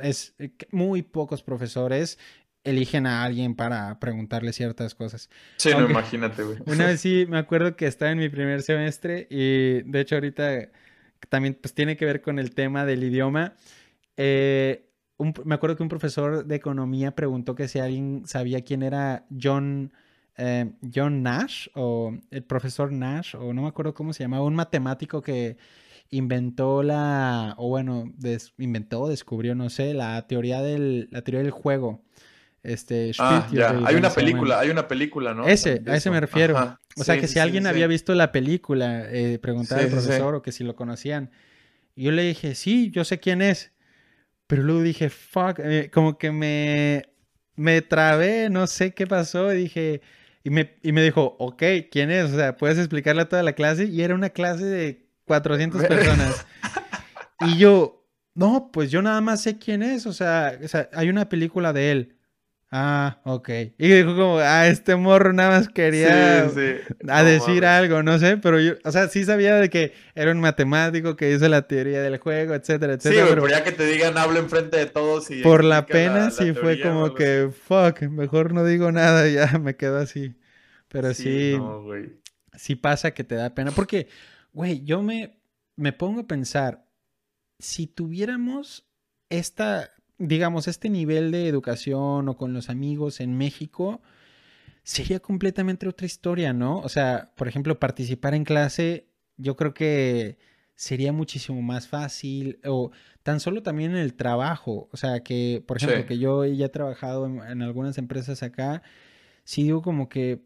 [0.00, 2.18] es eh, muy pocos profesores
[2.64, 5.30] eligen a alguien para preguntarle ciertas cosas.
[5.56, 6.58] Sí, no, imagínate, güey.
[6.66, 10.68] Una vez sí, me acuerdo que estaba en mi primer semestre y de hecho ahorita
[11.28, 13.54] también pues tiene que ver con el tema del idioma.
[14.16, 14.84] Eh,
[15.44, 19.92] me acuerdo que un profesor de economía preguntó que si alguien sabía quién era John,
[20.36, 24.54] eh, John Nash o el profesor Nash o no me acuerdo cómo se llamaba, un
[24.54, 25.56] matemático que
[26.10, 28.12] inventó la, o bueno,
[28.58, 32.02] inventó, descubrió, no sé, la teoría del, la teoría del juego.
[32.62, 33.80] Este, ah, ya.
[33.84, 35.46] Hay una película, hay una película, ¿no?
[35.46, 36.78] Ese, a ese me refiero.
[36.96, 40.52] O sea, que si alguien había visto la película, eh, preguntar al profesor o que
[40.52, 41.30] si lo conocían.
[41.94, 43.72] Y yo le dije, sí, yo sé quién es.
[44.46, 47.10] Pero luego dije, fuck, eh, como que me,
[47.54, 49.52] me trabé, no sé qué pasó.
[49.52, 50.00] Y dije,
[50.42, 52.32] y me, y me dijo, ok, ¿quién es?
[52.32, 53.84] O sea, ¿puedes explicarle a toda la clase?
[53.84, 56.46] Y era una clase de 400 personas.
[57.40, 60.06] y yo, no, pues yo nada más sé quién es.
[60.06, 62.17] O sea, o sea hay una película de él.
[62.70, 63.48] Ah, ok.
[63.78, 66.50] Y dijo como, ah, este morro nada más quería
[67.08, 70.40] a decir algo, no sé, pero yo, o sea, sí sabía de que era un
[70.40, 73.26] matemático que hizo la teoría del juego, etcétera, etcétera.
[73.26, 75.40] Sí, pero ya que te digan, hablo enfrente de todos y...
[75.40, 79.98] Por la pena sí fue como que, fuck, mejor no digo nada, ya me quedo
[79.98, 80.34] así.
[80.88, 82.20] Pero sí, sí,
[82.54, 84.08] sí pasa que te da pena, porque,
[84.52, 85.40] güey, yo me,
[85.76, 86.84] me pongo a pensar,
[87.58, 88.86] si tuviéramos
[89.30, 94.00] esta digamos, este nivel de educación o con los amigos en México,
[94.82, 96.78] sería completamente otra historia, ¿no?
[96.80, 100.38] O sea, por ejemplo, participar en clase, yo creo que
[100.74, 102.90] sería muchísimo más fácil, o
[103.22, 106.70] tan solo también en el trabajo, o sea, que, por ejemplo, que yo ya he
[106.70, 108.82] trabajado en, algunas empresas acá,
[109.44, 110.40] sí digo como que,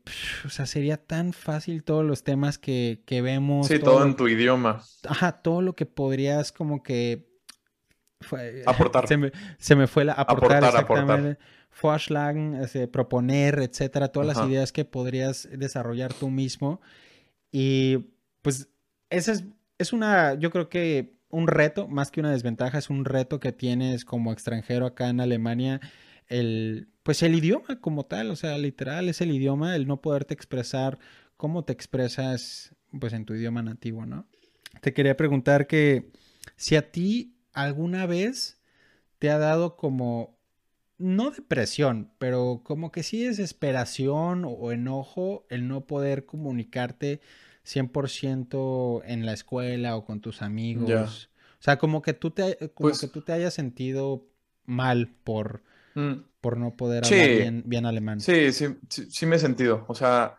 [0.44, 3.68] o sea, sería tan fácil todos los temas que, que vemos.
[3.68, 4.82] Sí, todo, todo en tu idioma.
[5.06, 7.31] Ajá, todo lo que podrías como que
[8.22, 9.06] fue, aportar.
[9.08, 11.40] Se me, se me fue la aportar, aportar exactamente.
[12.88, 16.80] proponer, etcétera, todas las ideas que podrías desarrollar tú mismo.
[17.50, 17.98] Y
[18.42, 18.68] pues
[19.10, 19.44] ese es,
[19.78, 23.52] es una, yo creo que un reto, más que una desventaja, es un reto que
[23.52, 25.80] tienes como extranjero acá en Alemania,
[26.28, 30.34] el, pues el idioma como tal, o sea, literal es el idioma, el no poderte
[30.34, 30.98] expresar
[31.36, 34.26] cómo te expresas pues en tu idioma nativo, ¿no?
[34.80, 36.10] Te quería preguntar que
[36.56, 38.58] si a ti alguna vez
[39.18, 40.36] te ha dado como,
[40.98, 47.20] no depresión, pero como que sí desesperación o enojo el no poder comunicarte
[47.64, 51.30] 100% en la escuela o con tus amigos?
[51.60, 54.26] O sea, como que tú te, como pues que tú te hayas sentido
[54.66, 55.62] mal por,
[55.94, 56.14] mm.
[56.40, 58.20] por no poder hablar bien, bien, alemán.
[58.20, 59.84] Sí, sí, sí, sí, me he sentido.
[59.86, 60.38] O sea,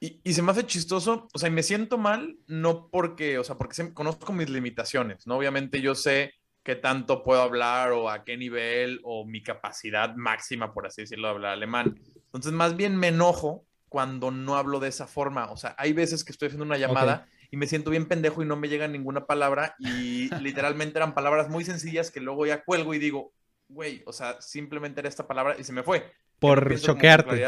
[0.00, 3.56] y, se me hace chistoso, o sea, y me siento mal, no porque, o sea,
[3.56, 5.36] porque conozco mis limitaciones, ¿no?
[5.36, 10.74] Obviamente yo sé qué tanto puedo hablar o a qué nivel o mi capacidad máxima,
[10.74, 11.98] por así decirlo, de hablar alemán.
[12.26, 15.50] Entonces, más bien me enojo cuando no hablo de esa forma.
[15.50, 18.46] O sea, hay veces que estoy haciendo una llamada y me siento bien pendejo y
[18.46, 22.92] no me llega ninguna palabra y literalmente eran palabras muy sencillas que luego ya cuelgo
[22.92, 23.32] y digo,
[23.68, 26.12] güey, o sea, simplemente era esta palabra y se me fue.
[26.38, 27.46] Por choquearte.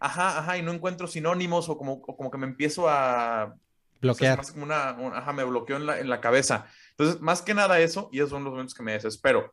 [0.00, 3.54] Ajá, ajá, y no encuentro sinónimos o como, como que me empiezo a...
[4.00, 4.40] Bloquear.
[4.52, 6.66] como una, ajá, me bloqueó en la, en la cabeza.
[6.90, 9.52] Entonces, más que nada eso, y esos son los momentos que me desespero.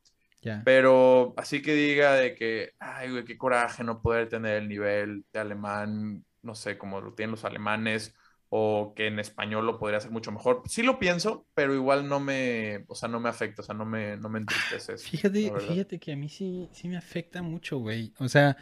[0.63, 5.25] Pero así que diga de que, ay, güey, qué coraje no poder tener el nivel
[5.33, 8.13] de alemán, no sé, como lo tienen los alemanes,
[8.49, 10.61] o que en español lo podría hacer mucho mejor.
[10.67, 13.85] Sí lo pienso, pero igual no me, o sea, no me afecta, o sea, no
[13.85, 15.09] me, no me entristece eso.
[15.09, 18.13] Fíjate, fíjate que a mí sí, sí me afecta mucho, güey.
[18.19, 18.55] O sea,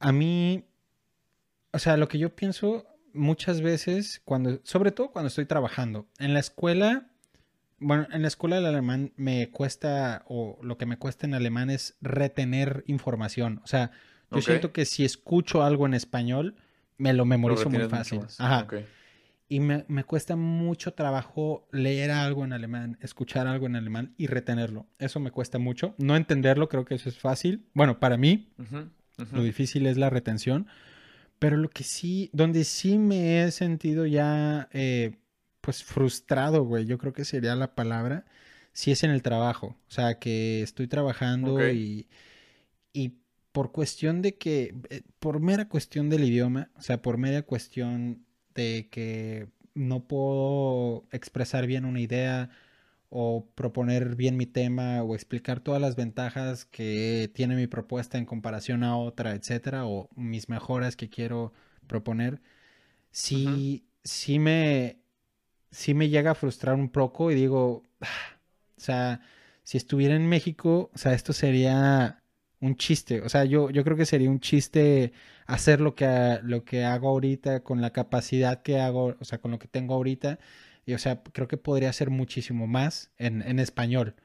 [0.00, 0.64] a mí
[1.72, 6.34] o sea, lo que yo pienso muchas veces, cuando, sobre todo cuando estoy trabajando, en
[6.34, 7.08] la escuela,
[7.78, 11.70] bueno, en la escuela del alemán me cuesta, o lo que me cuesta en alemán
[11.70, 13.60] es retener información.
[13.64, 13.90] O sea,
[14.30, 16.54] yo siento que si escucho algo en español,
[16.98, 18.20] me lo memorizo muy fácil.
[18.38, 18.66] Ajá.
[19.48, 24.28] y me, me, cuesta mucho trabajo leer algo en alemán, escuchar algo en alemán y
[24.28, 24.86] retenerlo.
[24.98, 25.94] Eso me cuesta mucho.
[25.98, 27.66] No entenderlo, creo que eso es fácil.
[27.74, 28.52] Bueno, para mí,
[29.32, 30.68] lo difícil es la retención.
[31.40, 35.16] Pero lo que sí, donde sí me he sentido ya, eh,
[35.62, 38.26] pues frustrado, güey, yo creo que sería la palabra,
[38.72, 39.78] si es en el trabajo.
[39.88, 42.08] O sea, que estoy trabajando y,
[42.92, 43.14] y
[43.52, 48.26] por cuestión de que, eh, por mera cuestión del idioma, o sea, por mera cuestión
[48.54, 52.50] de que no puedo expresar bien una idea
[53.10, 58.26] o proponer bien mi tema o explicar todas las ventajas que tiene mi propuesta en
[58.26, 61.52] comparación a otra, etcétera, o mis mejoras que quiero
[61.88, 62.40] proponer,
[63.12, 65.00] sí, sí me,
[65.70, 68.06] sí me llega a frustrar un poco y digo, ah,
[68.76, 69.20] o sea,
[69.62, 72.22] si estuviera en México, o sea, esto sería
[72.60, 73.20] un chiste.
[73.22, 75.12] O sea, yo, yo creo que sería un chiste
[75.46, 79.50] hacer lo que, lo que hago ahorita con la capacidad que hago, o sea, con
[79.50, 80.38] lo que tengo ahorita.
[80.90, 84.16] Y, o sea, creo que podría ser muchísimo más en, en español.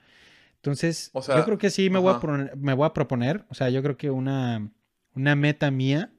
[0.56, 3.46] Entonces, yo creo que sí me voy, a me voy a proponer.
[3.50, 4.72] O sea, yo creo que una,
[5.14, 6.12] una meta mía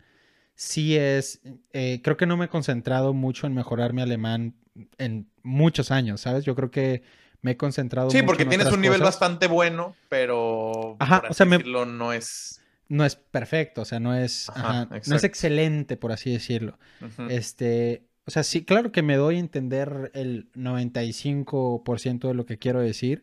[0.55, 1.41] sí es,
[1.73, 4.55] eh, creo que no me he concentrado mucho en mejorar mi alemán
[4.99, 6.45] en muchos años, ¿sabes?
[6.45, 7.03] Yo creo que
[7.43, 8.11] me he concentrado.
[8.11, 12.63] Sí, porque tienes un nivel bastante bueno, pero Ajá, o sea, no es.
[12.89, 14.49] No es perfecto, o sea, no es,
[15.07, 16.79] no es excelente, por así decirlo.
[17.29, 22.59] Este, o sea, sí, claro que me doy a entender el 95% de lo que
[22.59, 23.23] quiero decir,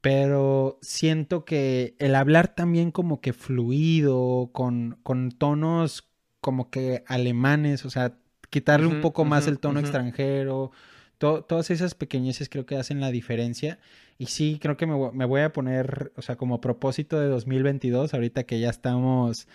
[0.00, 6.08] pero siento que el hablar también como que fluido, con, con tonos
[6.40, 8.14] como que alemanes, o sea,
[8.50, 10.72] quitarle un poco más el tono extranjero,
[11.18, 13.78] todas esas pequeñeces creo que hacen la diferencia.
[14.18, 18.44] Y sí, creo que me, voy a poner, o sea, como propósito de 2022, ahorita
[18.44, 19.48] que ya estamos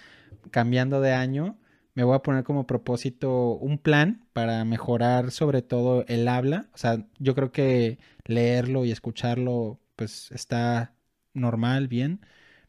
[0.52, 1.58] cambiando de año,
[1.96, 6.70] me voy a poner como propósito un plan para mejorar sobre todo el habla.
[6.74, 10.94] O sea, yo creo que leerlo y escucharlo, pues está
[11.34, 12.22] normal, bien,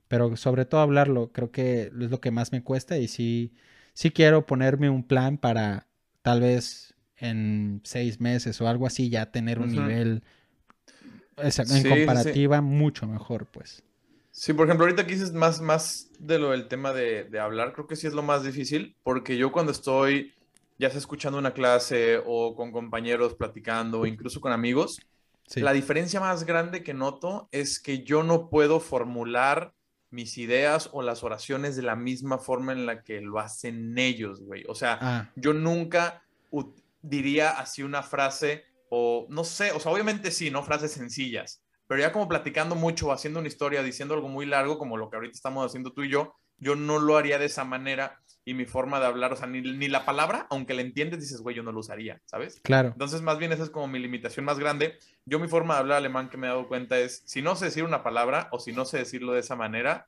[0.09, 3.55] pero sobre todo hablarlo, creo que es lo que más me cuesta y sí,
[3.95, 5.89] sí quiero ponerme un plan para
[6.23, 10.23] tal vez en seis meses o algo así, ya tener un nivel
[11.37, 13.83] en comparativa mucho mejor, pues.
[14.39, 17.87] Sí, por ejemplo, ahorita que dices más, más de lo del tema de, hablar, creo
[17.87, 20.35] que sí es lo más difícil, porque yo cuando estoy
[20.79, 25.01] ya sea escuchando una clase o con compañeros platicando, o incluso con amigos,
[25.55, 29.73] la diferencia más grande que noto es que yo no puedo formular
[30.11, 34.43] mis ideas o las oraciones de la misma forma en la que lo hacen ellos,
[34.43, 34.65] güey.
[34.69, 35.31] O sea, ah.
[35.35, 36.23] yo nunca
[37.01, 40.63] diría así una frase o no sé, o sea, obviamente sí, ¿no?
[40.63, 44.97] Frases sencillas, pero ya como platicando mucho, haciendo una historia, diciendo algo muy largo, como
[44.97, 48.21] lo que ahorita estamos haciendo tú y yo, yo no lo haría de esa manera
[48.45, 51.41] y mi forma de hablar, o sea, ni, ni la palabra, aunque la entiendes, dices,
[51.41, 52.61] güey, yo no lo usaría, ¿sabes?
[52.63, 52.91] Claro.
[52.91, 54.97] Entonces, más bien esa es como mi limitación más grande.
[55.25, 57.67] Yo mi forma de hablar alemán que me he dado cuenta es, si no sé
[57.67, 60.07] decir una palabra o si no sé decirlo de esa manera,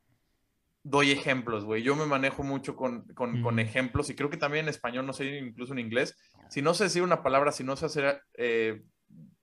[0.85, 1.83] doy ejemplos, güey.
[1.83, 5.39] Yo me manejo mucho con, con, ejemplos y creo que también en español, no sé,
[5.39, 6.17] incluso en inglés.
[6.49, 8.83] Si no sé decir una palabra, si no sé hacer, eh,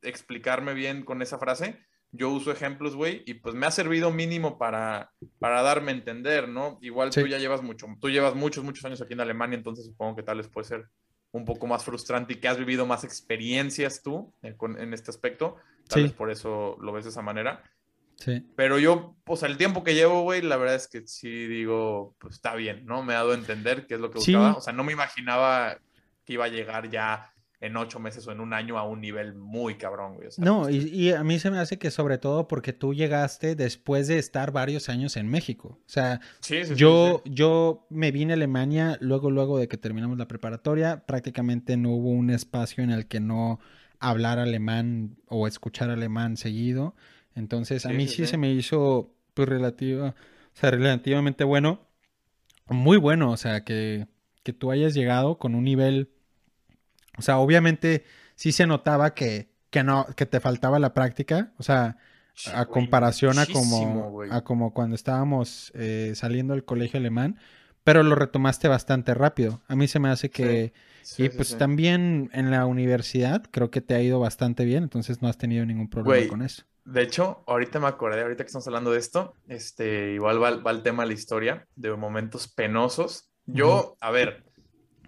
[0.02, 1.86] explicarme bien con esa frase,
[2.18, 6.48] yo uso ejemplos, güey, y pues me ha servido mínimo para, para darme a entender,
[6.48, 6.78] ¿no?
[6.82, 10.16] Igual tú ya llevas mucho, tú llevas muchos, muchos años aquí en Alemania, entonces supongo
[10.16, 10.90] que tal vez puede ser
[11.32, 15.58] un poco más frustrante y que has vivido más experiencias tú eh, en este aspecto.
[15.88, 17.62] Tal vez por eso lo ves de esa manera.
[18.18, 18.42] Sí.
[18.56, 22.36] Pero yo, pues el tiempo que llevo, güey, la verdad es que sí digo, pues
[22.36, 23.04] está bien, ¿no?
[23.04, 24.54] Me ha dado a entender qué es lo que buscaba.
[24.56, 25.78] O sea, no me imaginaba
[26.24, 29.34] que iba a llegar ya en ocho meses o en un año a un nivel
[29.34, 30.30] muy cabrón, güey.
[30.38, 34.18] no, y, a mí se me hace que sobre todo porque tú llegaste después de
[34.18, 35.80] estar varios años en México.
[35.80, 36.20] O sea,
[36.76, 41.06] yo, yo me vine a Alemania luego, luego de que terminamos la preparatoria.
[41.06, 43.60] Prácticamente no hubo un espacio en el que no
[44.00, 46.96] hablar alemán o escuchar alemán seguido.
[47.36, 50.14] Entonces, a mí sí, se me hizo pues relativo, o
[50.54, 51.82] sea, relativamente bueno.
[52.68, 54.08] Muy bueno, o sea, que,
[54.44, 56.10] que tú hayas llegado con un nivel.
[57.18, 58.04] O sea, obviamente
[58.36, 61.52] sí se notaba que, que no, que te faltaba la práctica.
[61.58, 61.98] O sea,
[62.54, 67.38] a comparación a como, a como cuando estábamos eh, saliendo del colegio alemán.
[67.84, 69.62] Pero lo retomaste bastante rápido.
[69.68, 70.74] A mí se me hace que.
[71.18, 74.84] y pues también en la universidad creo que te ha ido bastante bien.
[74.84, 76.64] Entonces no has tenido ningún problema con eso.
[76.84, 80.84] De hecho, ahorita me acordé, ahorita que estamos hablando de esto, este, igual va, el
[80.84, 83.30] tema de la historia, de momentos penosos.
[83.48, 84.44] Yo, a ver,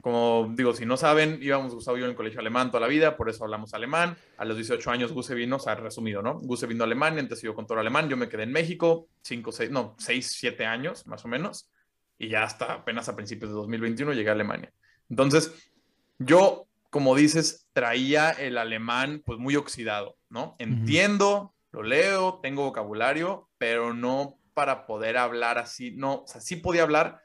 [0.01, 2.87] como digo, si no saben, íbamos Gustavo y yo en el colegio alemán toda la
[2.87, 4.17] vida, por eso hablamos alemán.
[4.37, 6.39] A los 18 años Guse vino, o sea, resumido, ¿no?
[6.39, 9.51] Guse vino a Alemania, entonces yo con todo alemán, yo me quedé en México, 5,
[9.51, 11.69] 6, no, 6, 7 años más o menos,
[12.17, 14.71] y ya hasta apenas a principios de 2021 llegué a Alemania.
[15.09, 15.71] Entonces,
[16.19, 20.55] yo como dices, traía el alemán pues muy oxidado, ¿no?
[20.57, 26.55] Entiendo, lo leo, tengo vocabulario, pero no para poder hablar así, no, o sea, sí
[26.55, 27.21] podía hablar,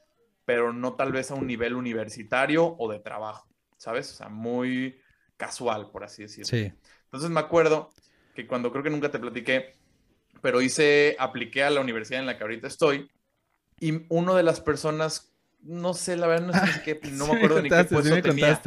[0.53, 3.49] pero no tal vez a un nivel universitario o de trabajo,
[3.79, 4.13] ¿sabes?
[4.13, 5.01] O sea, muy
[5.39, 6.45] casual, por así decirlo.
[6.45, 6.71] Sí.
[7.05, 7.89] Entonces me acuerdo
[8.35, 9.73] que cuando creo que nunca te platiqué,
[10.43, 13.11] pero hice, apliqué a la universidad en la que ahorita estoy
[13.81, 15.33] y una de las personas,
[15.63, 18.63] no sé, la verdad, no sé qué, no me acuerdo ni qué puesto me tenía.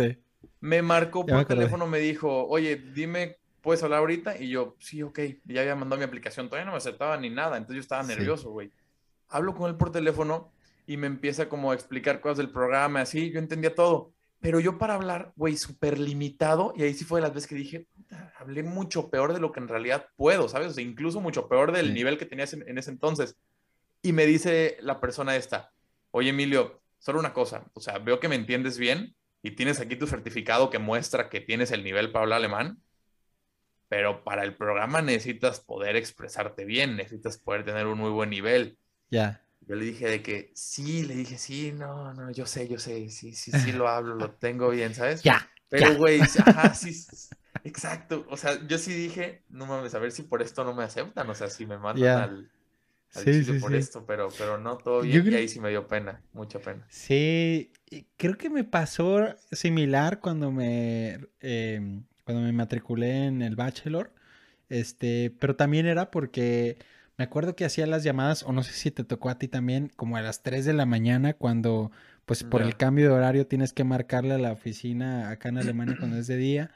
[0.60, 4.42] Me marcó por teléfono, me dijo, oye, dime, ¿puedes hablar ahorita?
[4.42, 7.58] Y yo, sí, ok, ya había mandado mi aplicación, todavía no me aceptaba ni nada,
[7.58, 8.72] entonces yo estaba nervioso, güey.
[9.28, 10.55] Hablo con él por teléfono
[10.88, 14.14] y me empieza como a explicar cosas del programa, así, yo entendía todo.
[14.40, 17.56] Pero yo para hablar, güey, súper limitado, y ahí sí fue de las veces que
[17.56, 17.88] dije,
[18.38, 20.68] hablé mucho peor de lo que en realidad puedo, ¿sabes?
[20.68, 23.38] O sea, incluso mucho peor del nivel que tenías en, ese entonces.
[24.02, 25.72] Y me dice la persona esta,
[26.12, 29.96] oye Emilio, solo una cosa, o sea, veo que me entiendes bien y tienes aquí
[29.96, 32.84] tu certificado que muestra que tienes el nivel para hablar alemán,
[33.88, 38.78] pero para el programa necesitas poder expresarte bien, necesitas poder tener un muy buen nivel.
[39.10, 39.45] Ya.
[39.68, 43.10] Yo le dije de que sí, le dije sí, no, no, yo sé, yo sé,
[43.10, 45.24] sí, sí, sí lo hablo, lo tengo bien, ¿sabes?
[45.24, 45.50] Ya.
[45.70, 46.96] Pero, güey, ajá, sí,
[47.64, 48.26] exacto.
[48.30, 51.30] O sea, yo sí dije, no mames, a ver si por esto no me aceptan,
[51.30, 52.52] o sea, si me mandan al,
[53.10, 56.22] sí, sí, por esto, pero, pero no todo bien, y ahí sí me dio pena,
[56.34, 56.86] mucha pena.
[56.90, 57.72] Sí,
[58.18, 64.12] creo que me pasó similar cuando me, em, cuando me matriculé en el bachelor,
[64.70, 66.78] este, pero también era porque
[67.18, 69.92] me acuerdo que hacía las llamadas, o no sé si te tocó a ti también,
[69.96, 71.92] como a las 3 de la mañana, cuando,
[72.26, 75.96] pues por el cambio de horario tienes que marcarle a la oficina acá en Alemania
[75.98, 76.72] cuando es de día.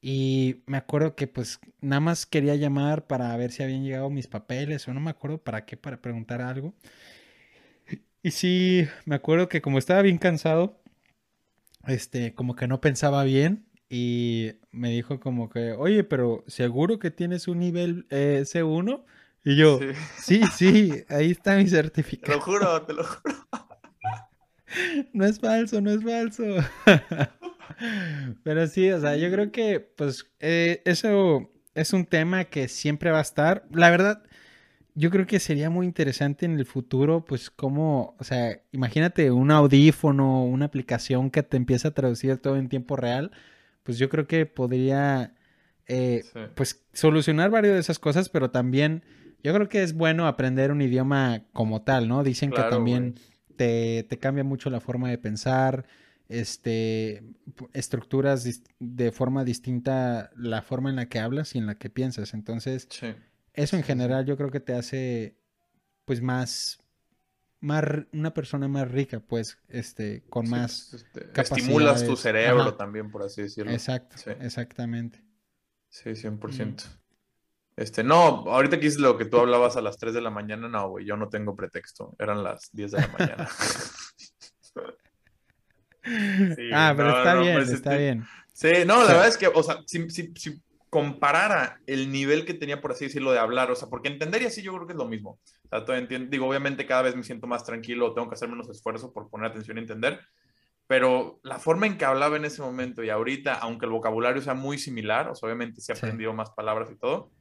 [0.00, 4.26] Y me acuerdo que pues nada más quería llamar para ver si habían llegado mis
[4.26, 6.74] papeles, o no me acuerdo para qué, para preguntar algo.
[8.22, 10.80] Y sí, me acuerdo que como estaba bien cansado,
[11.86, 17.10] este, como que no pensaba bien y me dijo como que, oye, pero seguro que
[17.10, 19.04] tienes un nivel eh, C1
[19.44, 19.80] y yo,
[20.18, 20.40] sí.
[20.56, 22.32] sí, ahí está mi certificado.
[22.32, 23.34] Te lo juro, te lo juro.
[25.12, 26.42] No es falso, no es falso.
[28.42, 33.12] Pero sí, o sea, yo creo que pues eh, eso es un tema que siempre
[33.12, 33.68] va a estar.
[33.70, 34.24] La verdad,
[34.94, 39.50] yo creo que sería muy interesante en el futuro, pues como, o sea, imagínate un
[39.50, 43.32] audífono, una aplicación que te empieza a traducir todo en tiempo real,
[43.82, 45.34] pues yo creo que podría,
[45.86, 46.22] eh,
[46.54, 49.02] pues, solucionar varias de esas cosas, pero también
[49.44, 52.24] yo creo que es bueno aprender un idioma como tal, ¿no?
[52.24, 53.20] Dicen que también
[53.56, 55.84] te, cambia mucho la forma de pensar,
[56.30, 57.22] este,
[57.74, 62.32] estructuras de forma distinta la forma en la que hablas y en la que piensas.
[62.32, 62.88] Entonces,
[63.52, 65.36] eso en general yo creo que te hace,
[66.06, 66.78] pues, más,
[67.60, 67.84] más,
[68.14, 73.42] una persona más rica, pues, este, con más este, Estimulas tu cerebro también, por así
[73.42, 73.72] decirlo.
[73.72, 75.22] Exacto, exactamente.
[75.90, 77.03] Sí, 100%.
[77.76, 80.68] Este, no, ahorita que es lo que tú hablabas a las 3 de la mañana,
[80.68, 82.14] no, güey, yo no tengo pretexto.
[82.18, 83.48] Eran las 10 de la mañana.
[86.72, 88.24] ah, pero está bien, pues, está este, bien.
[88.52, 92.54] Sí, no, la verdad es que, o sea, si, si, si, comparara el nivel que
[92.54, 94.92] tenía, por así decirlo, de hablar, o sea, porque entender y así yo creo que
[94.92, 95.40] es lo mismo.
[95.64, 98.48] O sea, todo entiendo, digo, obviamente cada vez me siento más tranquilo, tengo que hacer
[98.48, 100.20] menos esfuerzo por poner atención y entender,
[100.86, 104.54] pero la forma en que hablaba en ese momento y ahorita, aunque el vocabulario sea
[104.54, 107.32] muy similar, o sea, obviamente se ha aprendido más palabras y todo,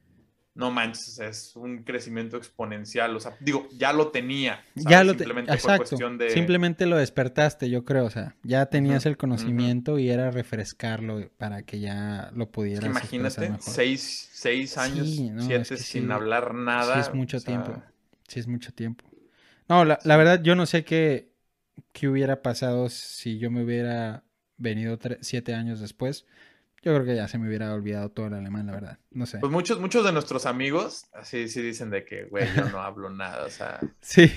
[0.56, 3.16] no manches, es un crecimiento exponencial.
[3.16, 4.64] O sea, digo, ya lo tenía.
[4.76, 5.98] Ya lo Simplemente Exacto.
[6.30, 8.06] Simplemente lo despertaste, yo creo.
[8.06, 12.86] O sea, ya tenías el conocimiento y era refrescarlo para que ya lo pudieras.
[12.86, 15.08] imagínate, seis, seis, años,
[15.40, 16.96] siete sin hablar nada.
[16.96, 17.82] Sí, es mucho tiempo.
[18.28, 19.06] Sí, es mucho tiempo.
[19.68, 21.32] No, la, la verdad, yo no sé qué,
[21.94, 24.24] qué hubiera pasado si yo me hubiera
[24.58, 26.26] venido siete años después.
[26.84, 28.98] Yo creo que ya se me hubiera olvidado todo el alemán, la verdad.
[29.12, 29.40] No sé.
[29.40, 33.10] Pues muchos, muchos de nuestros amigos así sí dicen de que, güey, yo no hablo
[33.10, 33.46] nada.
[33.46, 33.80] O sea.
[34.02, 34.32] Sí.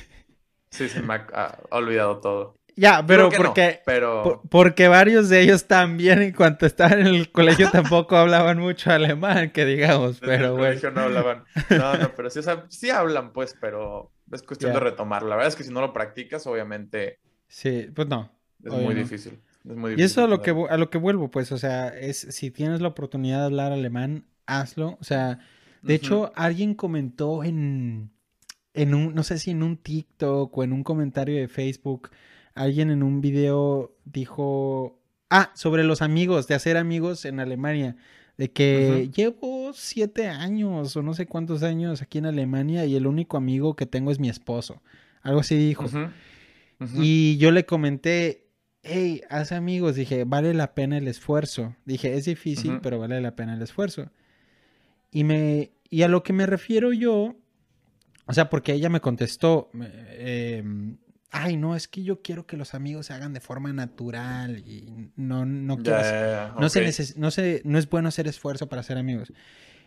[0.70, 2.56] Sí, se me ha, olvidado todo.
[2.76, 4.42] Ya, pero porque, pero...
[4.50, 9.50] porque varios de ellos también, en cuanto estaban en el colegio, tampoco hablaban mucho alemán,
[9.50, 10.66] que digamos, pero bueno.
[10.66, 11.44] En el colegio no hablaban.
[11.70, 15.28] No, no, pero sí, o sea, sí hablan, pues, pero es cuestión de retomarlo.
[15.28, 17.18] La verdad es que si no lo practicas, obviamente.
[17.48, 18.30] Sí, pues no.
[18.62, 19.40] Es muy difícil
[19.96, 22.80] y eso a lo, que, a lo que vuelvo, pues, o sea, es si tienes
[22.80, 24.96] la oportunidad de hablar alemán, hazlo.
[25.00, 25.40] O sea,
[25.82, 28.10] de hecho, alguien comentó en,
[28.74, 32.10] en un, no sé si en un TikTok o en un comentario de Facebook,
[32.54, 35.00] alguien en un video dijo,
[35.30, 37.96] ah, sobre los amigos, de hacer amigos en Alemania,
[38.36, 43.06] de que llevo siete años o no sé cuántos años aquí en Alemania y el
[43.06, 44.82] único amigo que tengo es mi esposo.
[45.22, 45.86] Algo así dijo.
[46.94, 48.45] Y yo le comenté,
[48.86, 49.96] hey, haz amigos.
[49.96, 51.76] Dije, vale la pena el esfuerzo.
[51.84, 54.10] Dije, es difícil, pero vale la pena el esfuerzo.
[55.10, 57.36] Y, me, y a lo que me refiero yo,
[58.26, 59.70] o sea, porque ella me contestó,
[60.18, 60.98] em,
[61.30, 65.10] ay, no, es que yo quiero que los amigos se hagan de forma natural y
[65.16, 65.98] no, no quiero,
[66.58, 67.28] no, se no,
[67.64, 69.32] no es bueno hacer esfuerzo para ser amigos.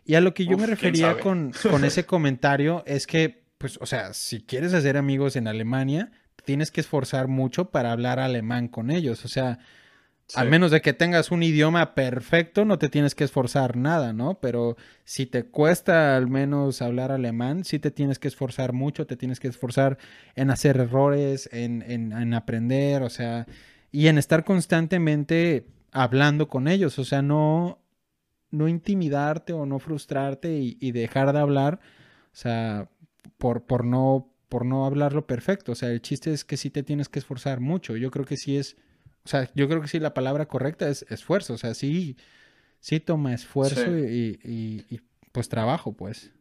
[0.05, 3.85] Y a lo que yo me refería con, con ese comentario es que, pues, o
[3.85, 6.11] sea, si quieres hacer amigos en Alemania,
[6.49, 9.23] tienes que esforzar mucho para hablar alemán con ellos.
[9.23, 9.59] O sea,
[10.33, 14.39] al menos de que tengas un idioma perfecto, no te tienes que esforzar nada, ¿no?
[14.39, 19.15] Pero si te cuesta al menos hablar alemán, sí te tienes que esforzar mucho, te
[19.15, 19.99] tienes que esforzar
[20.33, 23.45] en hacer errores, en, en, aprender, o sea,
[23.91, 26.97] y en estar constantemente hablando con ellos.
[26.97, 27.77] O sea, no,
[28.49, 31.79] no intimidarte o no frustrarte y, y dejar de hablar,
[32.33, 32.89] o sea,
[33.37, 35.71] por, por no por no hablarlo perfecto.
[35.71, 37.95] O sea, el chiste es que sí te tienes que esforzar mucho.
[37.95, 38.75] Yo creo que sí es,
[39.23, 41.53] o sea, yo creo que sí la palabra correcta es esfuerzo.
[41.53, 42.17] O sea, sí,
[42.79, 44.99] sí toma esfuerzo Y,
[45.31, 46.31] pues trabajo, pues.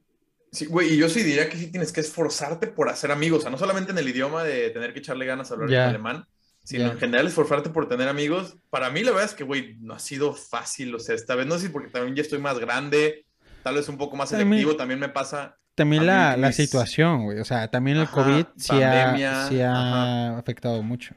[0.50, 3.40] Sí, güey, y yo sí diría que sí tienes que esforzarte por hacer amigos.
[3.40, 5.76] O sea, no solamente en el idioma de tener que echarle ganas a hablar en
[5.76, 6.26] alemán,
[6.64, 8.56] sino en general esforzarte por tener amigos.
[8.70, 10.94] Para mí la verdad es que, güey, no ha sido fácil.
[10.94, 13.26] O sea, esta vez no sé si porque también ya estoy más grande,
[13.62, 17.38] tal vez un poco más selectivo, también me pasa también la, la, situación, güey.
[17.38, 21.14] O sea, también el COVID sí, ha, afectado mucho.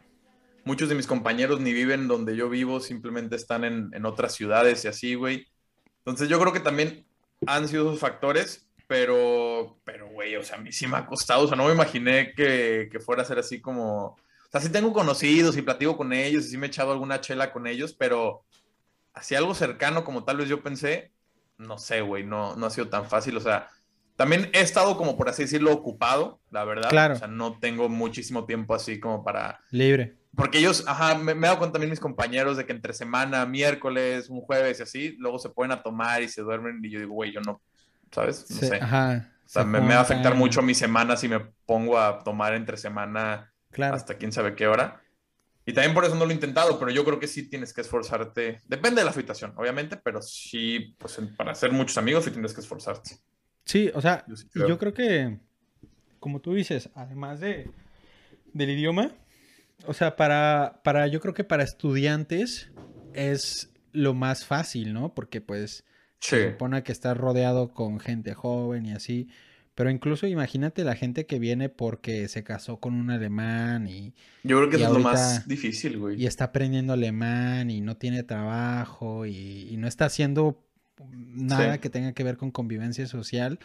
[0.64, 4.86] Muchos de mis compañeros ni viven donde yo vivo, simplemente están en, en otras ciudades
[4.86, 5.48] y así, güey.
[5.98, 7.06] Entonces yo creo que también
[7.48, 11.46] han sido esos factores, pero, pero, güey, o sea, a mí sí me ha costado.
[11.46, 14.06] O sea, no me imaginé que, que fuera a ser así como...
[14.06, 17.20] O sea, sí tengo conocidos y platico con ellos y sí me he echado alguna
[17.20, 18.46] chela con ellos, pero
[19.14, 21.12] así algo cercano como tal vez yo pensé,
[21.58, 23.36] no sé, güey, no, no ha sido tan fácil.
[23.38, 23.70] O sea,
[24.22, 26.92] también he estado como por así decirlo ocupado, la verdad.
[26.92, 27.16] Claro.
[27.16, 29.62] O sea, no tengo muchísimo tiempo así como para...
[29.72, 30.16] Libre.
[30.36, 34.30] Porque ellos, ajá, me, he dado cuenta también mis compañeros de que entre semana, miércoles,
[34.30, 37.16] un jueves y así, luego se pueden a tomar y se duermen y yo digo,
[37.16, 37.64] güey, yo no,
[38.12, 38.46] ¿sabes?
[38.48, 38.76] No sé.
[38.76, 39.32] Ajá.
[39.44, 42.78] O sea, me, va a afectar mucho mi semana si me pongo a tomar entre
[42.78, 43.96] semana claro.
[43.96, 45.02] hasta quién sabe qué hora.
[45.66, 47.82] Y también por eso no lo he intentado, pero yo creo que sí tienes que
[47.82, 48.62] esforzarte.
[48.68, 52.62] Depende de la situación, obviamente, pero sí, pues para hacer muchos amigos sí tienes que
[52.62, 53.18] esforzarte.
[53.66, 55.38] Sí, o sea, yo, creo que,
[56.20, 57.70] como tú dices, además de,
[58.54, 59.12] del idioma,
[59.86, 62.72] o sea, para, para, yo creo que para estudiantes
[63.14, 65.14] es lo más fácil, ¿no?
[65.14, 65.86] Porque pues
[66.20, 69.30] se supone que estás rodeado con gente joven y así.
[69.74, 74.14] Pero incluso imagínate la gente que viene porque se casó con un alemán y...
[74.44, 76.22] Yo creo que es lo más difícil, güey.
[76.22, 80.62] Y está aprendiendo alemán y no tiene trabajo y, y no está haciendo
[81.12, 83.60] nada que tenga que ver con convivencia social,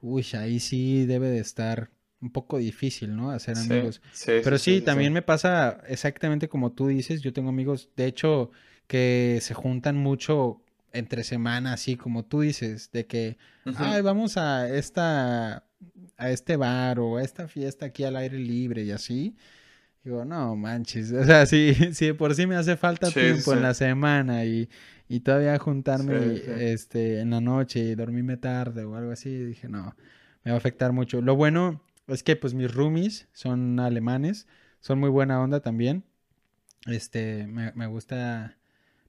[0.00, 3.30] uy, ahí sí debe de estar un poco difícil, ¿no?
[3.30, 4.00] Hacer amigos.
[4.26, 7.20] Pero sí, también me pasa exactamente como tú dices.
[7.20, 8.50] Yo tengo amigos, de hecho,
[8.86, 10.62] que se juntan mucho
[10.92, 13.38] entre semana, así como tú dices, de que,
[13.76, 15.64] ay, vamos a esta,
[16.16, 19.34] a este bar o a esta fiesta aquí al aire libre y así.
[20.04, 21.74] Digo, no manches, o sea, sí,
[22.18, 24.68] por sí me hace falta tiempo en la semana y,
[25.08, 26.42] y todavía juntarme
[26.72, 29.94] este en la noche y dormirme tarde o algo así, dije, no,
[30.42, 31.20] me va a afectar mucho.
[31.20, 34.48] Lo bueno es que pues mis roomies son alemanes,
[34.80, 36.04] son muy buena onda también.
[36.86, 38.56] Este, me, gusta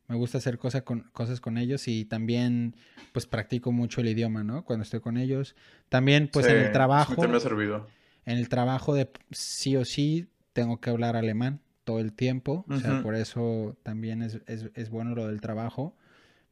[0.07, 2.75] me gusta hacer cosas con, cosas con ellos y también
[3.13, 4.63] pues practico mucho el idioma, ¿no?
[4.63, 5.55] Cuando estoy con ellos.
[5.89, 7.27] También pues en el trabajo.
[7.27, 7.87] Me ha servido.
[8.25, 12.77] En el trabajo de sí o sí tengo que hablar alemán todo el tiempo, o
[12.77, 15.95] sea, por eso también es, es, es, bueno lo del trabajo.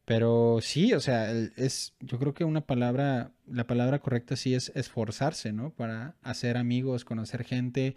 [0.03, 4.71] Pero sí, o sea, es, yo creo que una palabra, la palabra correcta sí es
[4.75, 5.69] esforzarse, ¿no?
[5.69, 7.95] Para hacer amigos, conocer gente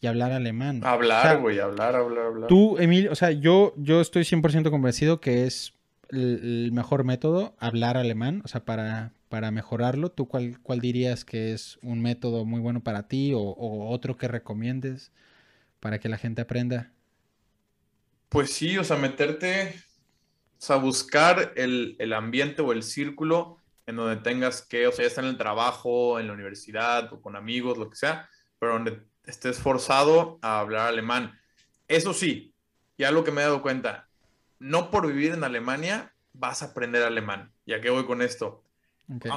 [0.00, 0.80] y hablar alemán.
[0.82, 2.48] Hablar, güey, hablar, hablar, hablar.
[2.48, 5.74] Tú, Emilio, o sea, yo, yo estoy 100% convencido que es
[6.08, 10.10] el, mejor método hablar alemán, o sea, para, para mejorarlo.
[10.10, 14.26] ¿Tú cuál, cuál dirías que es un método muy bueno para ti o otro que
[14.26, 15.12] recomiendes?
[15.82, 16.92] Para que la gente aprenda?
[18.28, 19.74] Pues sí, o sea, meterte,
[20.56, 25.08] o sea, buscar el, ambiente o el círculo en donde tengas que, o sea, ya
[25.08, 28.30] está en el trabajo, en la universidad o con amigos, lo que sea,
[28.60, 31.36] pero donde estés forzado a hablar alemán.
[31.88, 32.54] Eso sí,
[32.96, 34.08] ya lo que me he dado cuenta,
[34.60, 37.52] no por vivir en Alemania vas a aprender alemán.
[37.66, 38.62] ¿Ya qué voy con esto?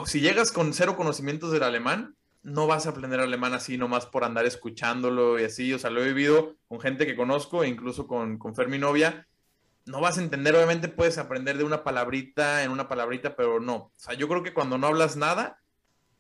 [0.06, 2.16] Si llegas con cero conocimientos del alemán,
[2.46, 5.74] no vas a aprender alemán así nomás por andar escuchándolo y así.
[5.74, 8.78] O sea, lo he vivido con gente que conozco e incluso con, con Fer, mi
[8.78, 9.28] novia.
[9.86, 13.76] No vas a entender, obviamente puedes aprender de una palabrita en una palabrita, pero no.
[13.76, 15.60] O sea, yo creo que cuando no hablas nada,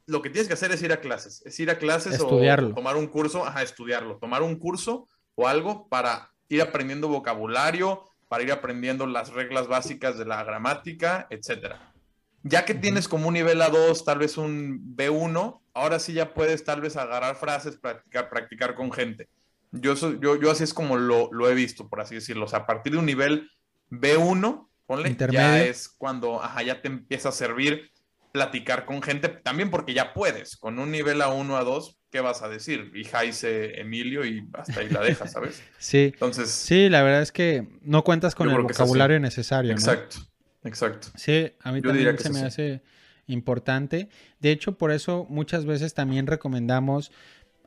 [0.07, 1.43] lo que tienes que hacer es ir a clases.
[1.45, 2.27] Es ir a clases o
[2.73, 4.17] tomar un curso, ajá, estudiarlo.
[4.17, 10.17] Tomar un curso o algo para ir aprendiendo vocabulario, para ir aprendiendo las reglas básicas
[10.17, 11.93] de la gramática, etcétera.
[12.47, 16.63] Ya que tienes como un nivel A2, tal vez un B1, ahora sí ya puedes
[16.63, 19.29] tal vez agarrar frases, practicar, practicar con gente.
[19.71, 22.45] Yo, yo, yo así es como lo, lo, he visto, por así decirlo.
[22.45, 23.49] O sea, a partir de un nivel
[23.89, 27.89] B1, ponle, ya es cuando ajá, ya te empieza a servir
[28.31, 32.49] platicar con gente, también porque ya puedes, con un nivel A1, A2, ¿qué vas a
[32.49, 32.91] decir?
[32.93, 35.63] Y Jaise, Emilio y hasta ahí la dejas, ¿sabes?
[35.79, 36.11] sí.
[36.13, 36.51] Entonces.
[36.51, 39.71] Sí, la verdad es que no cuentas con el vocabulario necesario.
[39.71, 40.17] Exacto,
[40.65, 41.07] exacto.
[41.15, 42.81] Sí, a mí también se me hace
[43.27, 44.09] importante.
[44.39, 47.11] De hecho, por eso muchas veces también recomendamos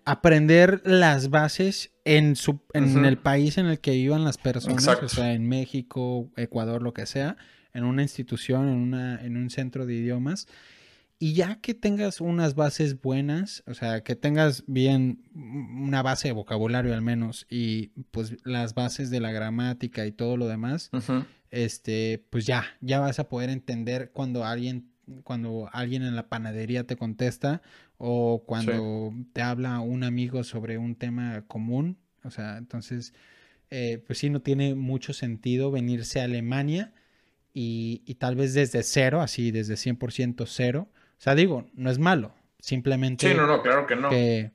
[0.04, 5.08] aprender las bases en, su, en el país en el que vivan las personas, o
[5.08, 7.36] sea, en México, Ecuador, lo que sea,
[7.74, 10.48] en una institución, en, una, en un centro de idiomas.
[11.20, 16.32] Y ya que tengas unas bases buenas, o sea, que tengas bien una base de
[16.32, 20.90] vocabulario al menos y pues las bases de la gramática y todo lo demás,
[21.50, 24.90] este, pues ya, ya vas a poder entender cuando alguien
[25.24, 27.62] cuando alguien en la panadería te contesta
[27.96, 31.98] o cuando te habla un amigo sobre un tema común.
[32.24, 33.14] O sea, entonces,
[33.70, 36.92] eh, pues sí, no tiene mucho sentido venirse a Alemania
[37.52, 40.88] y, tal vez desde cero, así desde 100% cero.
[40.92, 43.28] O sea, digo, no es malo, simplemente...
[43.28, 44.10] Sí, no, no, claro que no.
[44.10, 44.52] Que,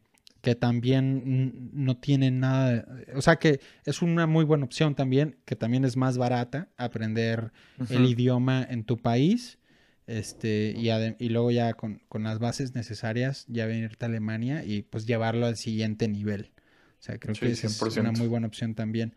[0.55, 2.85] también no tiene nada,
[3.15, 7.53] o sea que es una muy buena opción también, que también es más barata aprender
[7.89, 9.57] el idioma en tu país
[10.05, 15.05] este, y, y luego ya con, las bases necesarias, ya venirte a Alemania y pues
[15.05, 16.51] llevarlo al siguiente nivel.
[16.99, 19.15] O sea, creo que es una muy buena opción también.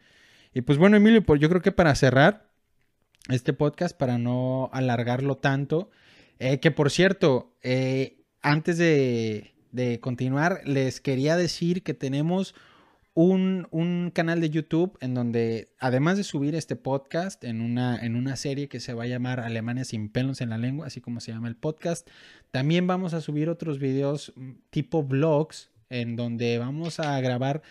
[0.54, 2.50] Y pues bueno, Emilio, pues yo creo que para cerrar
[3.28, 5.90] este podcast, para no alargarlo tanto,
[6.38, 12.54] eh, que por cierto, eh, antes de, de continuar, les quería decir que tenemos
[13.14, 18.36] un, canal de YouTube en donde, además de subir este podcast en una, en una
[18.36, 21.32] serie que se va a llamar Alemania sin pelos en la lengua, así como se
[21.32, 22.08] llama el podcast,
[22.50, 27.62] también vamos a subir otros videos mm, tipo vlogs en donde vamos a grabar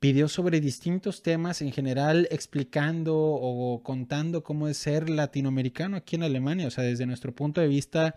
[0.00, 6.24] videos sobre distintos temas en general explicando o contando cómo es ser latinoamericano aquí en
[6.24, 8.16] Alemania, o sea, desde nuestro punto de vista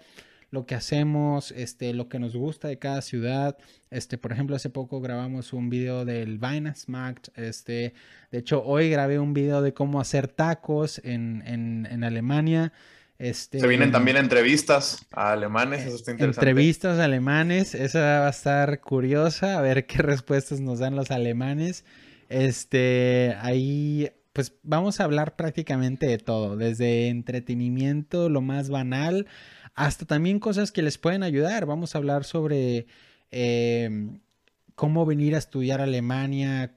[0.56, 3.58] lo que hacemos, este, lo que nos gusta de cada ciudad.
[3.91, 7.38] Este, por ejemplo, hace poco grabamos un video del Weihnachtsmarkt.
[7.38, 7.93] Este,
[8.32, 12.72] de hecho, hoy grabé un video de cómo hacer tacos en, en, Alemania.
[13.20, 16.49] Este, Se vienen también entrevistas a alemanes, eso está interesante.
[16.49, 21.84] Entrevistas alemanes, esa va a estar curiosa, a ver qué respuestas nos dan los alemanes.
[22.30, 29.28] Este, ahí, pues vamos a hablar prácticamente de todo, desde entretenimiento, lo más banal,
[29.76, 31.66] hasta también cosas que les pueden ayudar.
[31.66, 32.88] Vamos a hablar sobre
[33.30, 34.20] em,
[34.76, 36.74] cómo venir a estudiar a Alemania,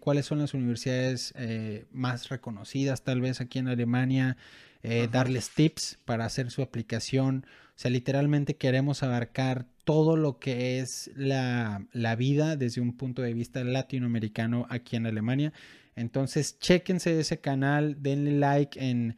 [0.00, 4.36] cuáles son las universidades eh, más reconocidas tal vez aquí en Alemania,
[4.82, 7.46] eh, darles tips para hacer su aplicación.
[7.76, 13.22] O sea, literalmente queremos abarcar todo lo que es la, la vida desde un punto
[13.22, 15.52] de vista latinoamericano aquí en Alemania.
[15.94, 19.16] Entonces, chéquense ese canal, denle like en,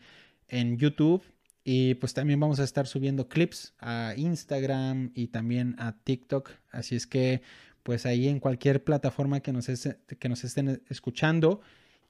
[0.49, 1.23] en YouTube
[1.65, 6.51] y pues también vamos a estar subiendo clips a Instagram y también a TikTok.
[6.71, 7.41] Así es que
[7.83, 11.63] pues ahí en cualquier plataforma que nos, que nos estén escuchando,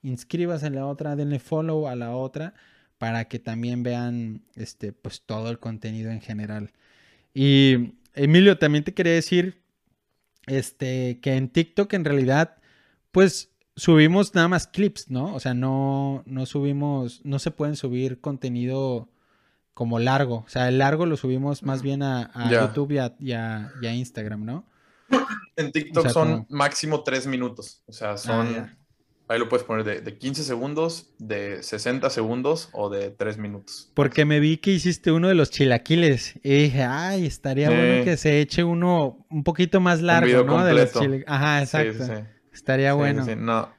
[0.03, 2.53] inscríbase en la otra, denle follow a la otra
[2.97, 6.73] para que también vean este pues todo el contenido en general.
[7.33, 9.61] Y Emilio, también te quería decir
[10.47, 12.57] este que en TikTok en realidad
[13.11, 15.33] pues subimos nada más clips, ¿no?
[15.33, 19.09] O sea, no no subimos no se pueden subir contenido
[19.75, 20.37] como largo.
[20.37, 24.65] O sea, el largo lo subimos más bien a, YouTube y a, Instagram, ¿no?
[25.55, 27.83] En TikTok son máximo tres minutos.
[27.85, 28.47] O sea, son.
[28.47, 28.77] Ah,
[29.27, 33.91] ahí lo puedes poner de, de, 15 segundos, de 60 segundos o de 3 minutos.
[33.93, 36.39] Porque me vi que hiciste uno de los chilaquiles.
[36.41, 40.63] Y dije, ay, estaría bueno que se eche uno un poquito más largo, ¿no?
[40.63, 40.91] De los
[41.27, 42.05] Ajá, exacto.
[42.51, 43.25] estaría bueno.
[43.35, 43.75] no.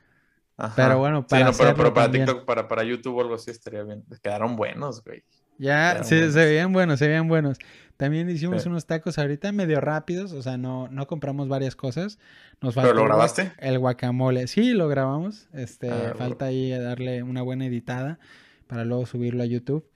[0.74, 4.04] Pero bueno, para, no, pero, para TikTok, para, para YouTube o algo así estaría bien.
[4.22, 5.22] Quedaron buenos, güey.
[5.58, 7.58] Ya, se, se, veían buenos, se veían buenos.
[7.96, 12.18] También hicimos unos tacos ahorita medio rápidos, o sea, no, no compramos varias cosas.
[12.60, 13.52] Nos ¿Pero lo grabaste?
[13.58, 14.46] El guacamole.
[14.48, 15.48] Sí, lo grabamos.
[15.54, 18.18] Este, ah, falta ahí darle una buena editada
[18.66, 19.88] para luego subirlo a YouTube.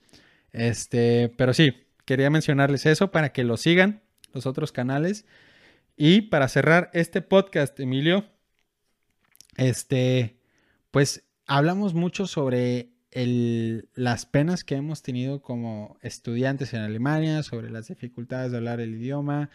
[0.52, 1.74] Este, pero sí,
[2.06, 4.00] quería mencionarles eso para que lo sigan,
[4.32, 5.26] los otros canales.
[5.96, 8.24] Y para cerrar este podcast, Emilio,
[9.56, 10.38] este,
[10.90, 17.88] pues hablamos mucho sobre las penas que hemos tenido como estudiantes en Alemania, sobre las
[17.88, 19.50] dificultades de hablar el idioma,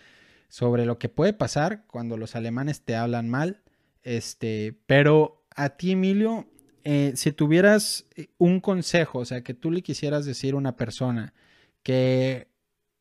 [0.50, 3.62] sobre lo que puede pasar cuando los alemanes te hablan mal.
[4.04, 6.48] Este, pero a ti, Emilio,
[6.84, 10.76] eh, si tuvieras eh, un consejo, o sea, que tú le quisieras decir a una
[10.76, 11.34] persona
[11.82, 12.48] que,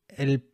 [0.07, 0.49] el,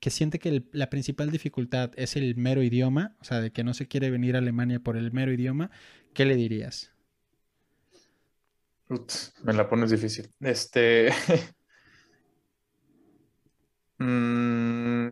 [0.00, 3.74] que siente que la principal dificultad es el mero idioma, o sea, de que no
[3.74, 5.70] se quiere venir a Alemania por el mero idioma,
[6.12, 6.93] ¿qué le dirías?
[9.42, 10.30] Me la pones difícil.
[10.40, 11.10] Este.
[13.96, 15.10] Mm.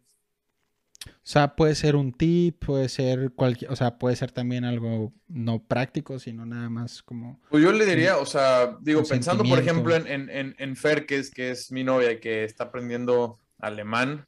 [1.06, 5.12] O sea, puede ser un tip, puede ser cualquier, o sea, puede ser también algo
[5.28, 7.40] no práctico, sino nada más como.
[7.48, 11.18] Pues yo le diría, o sea, digo, pensando por ejemplo en, en, en, Fer, que
[11.18, 14.26] es, que es mi novia y que está aprendiendo alemán,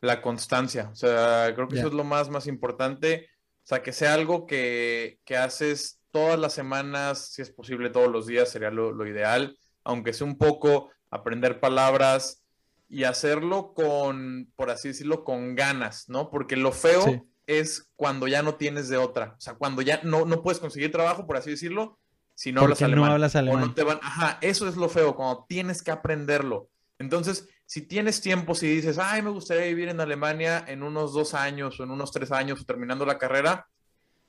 [0.00, 0.90] la constancia.
[0.90, 3.28] O sea, creo que eso es lo más, más importante.
[3.62, 8.10] O sea, que sea algo que, que haces todas las semanas, si es posible todos
[8.10, 12.42] los días, sería lo, ideal, aunque sea un poco aprender palabras
[12.88, 16.30] y hacerlo con, por así decirlo, con ganas, ¿no?
[16.30, 20.24] Porque lo feo es cuando ya no tienes de otra, o sea, cuando ya no,
[20.24, 21.98] no puedes conseguir trabajo, por así decirlo,
[22.34, 23.08] si no hablas alemán.
[23.08, 23.74] No hablas alemán.
[23.74, 26.68] te van, ajá, eso es lo feo, cuando tienes que aprenderlo.
[26.98, 31.34] Entonces, si tienes tiempo, si dices, ay, me gustaría vivir en Alemania en unos dos
[31.34, 33.66] años o en unos tres años o terminando la carrera,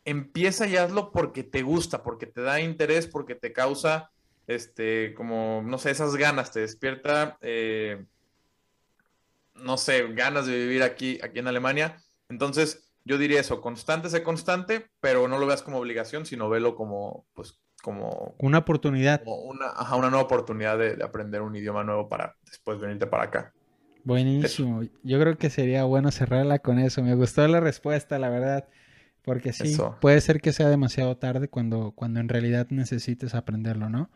[0.07, 4.09] empieza y hazlo porque te gusta, porque te da interés, porque te causa,
[4.47, 8.05] este, como, no sé, esas ganas, te despierta, eh,
[9.55, 11.97] no sé, ganas de vivir aquí, aquí en Alemania.
[12.29, 16.75] Entonces, yo diría eso, constante, sé constante, pero no lo veas como obligación, sino velo
[16.75, 18.33] como, pues, como...
[18.39, 19.21] Una oportunidad.
[19.25, 23.53] una, una nueva oportunidad de, aprender un idioma nuevo para después venirte para acá.
[24.05, 24.83] Buenísimo.
[25.03, 27.03] Yo creo que sería bueno cerrarla con eso.
[27.03, 28.69] Me gustó la respuesta, la verdad.
[29.27, 34.09] Porque sí, puede ser que sea demasiado tarde cuando, cuando en realidad necesites aprenderlo, ¿no?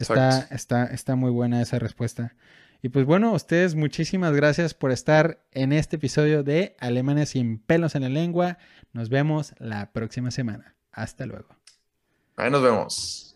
[0.00, 2.34] Está, está, está muy buena esa respuesta.
[2.82, 7.94] Y pues bueno, ustedes muchísimas gracias por estar en este episodio de Alemanes sin pelos
[7.94, 8.58] en la lengua.
[8.92, 10.74] Nos vemos la próxima semana.
[10.90, 11.54] Hasta luego.
[12.34, 13.31] Ahí nos vemos.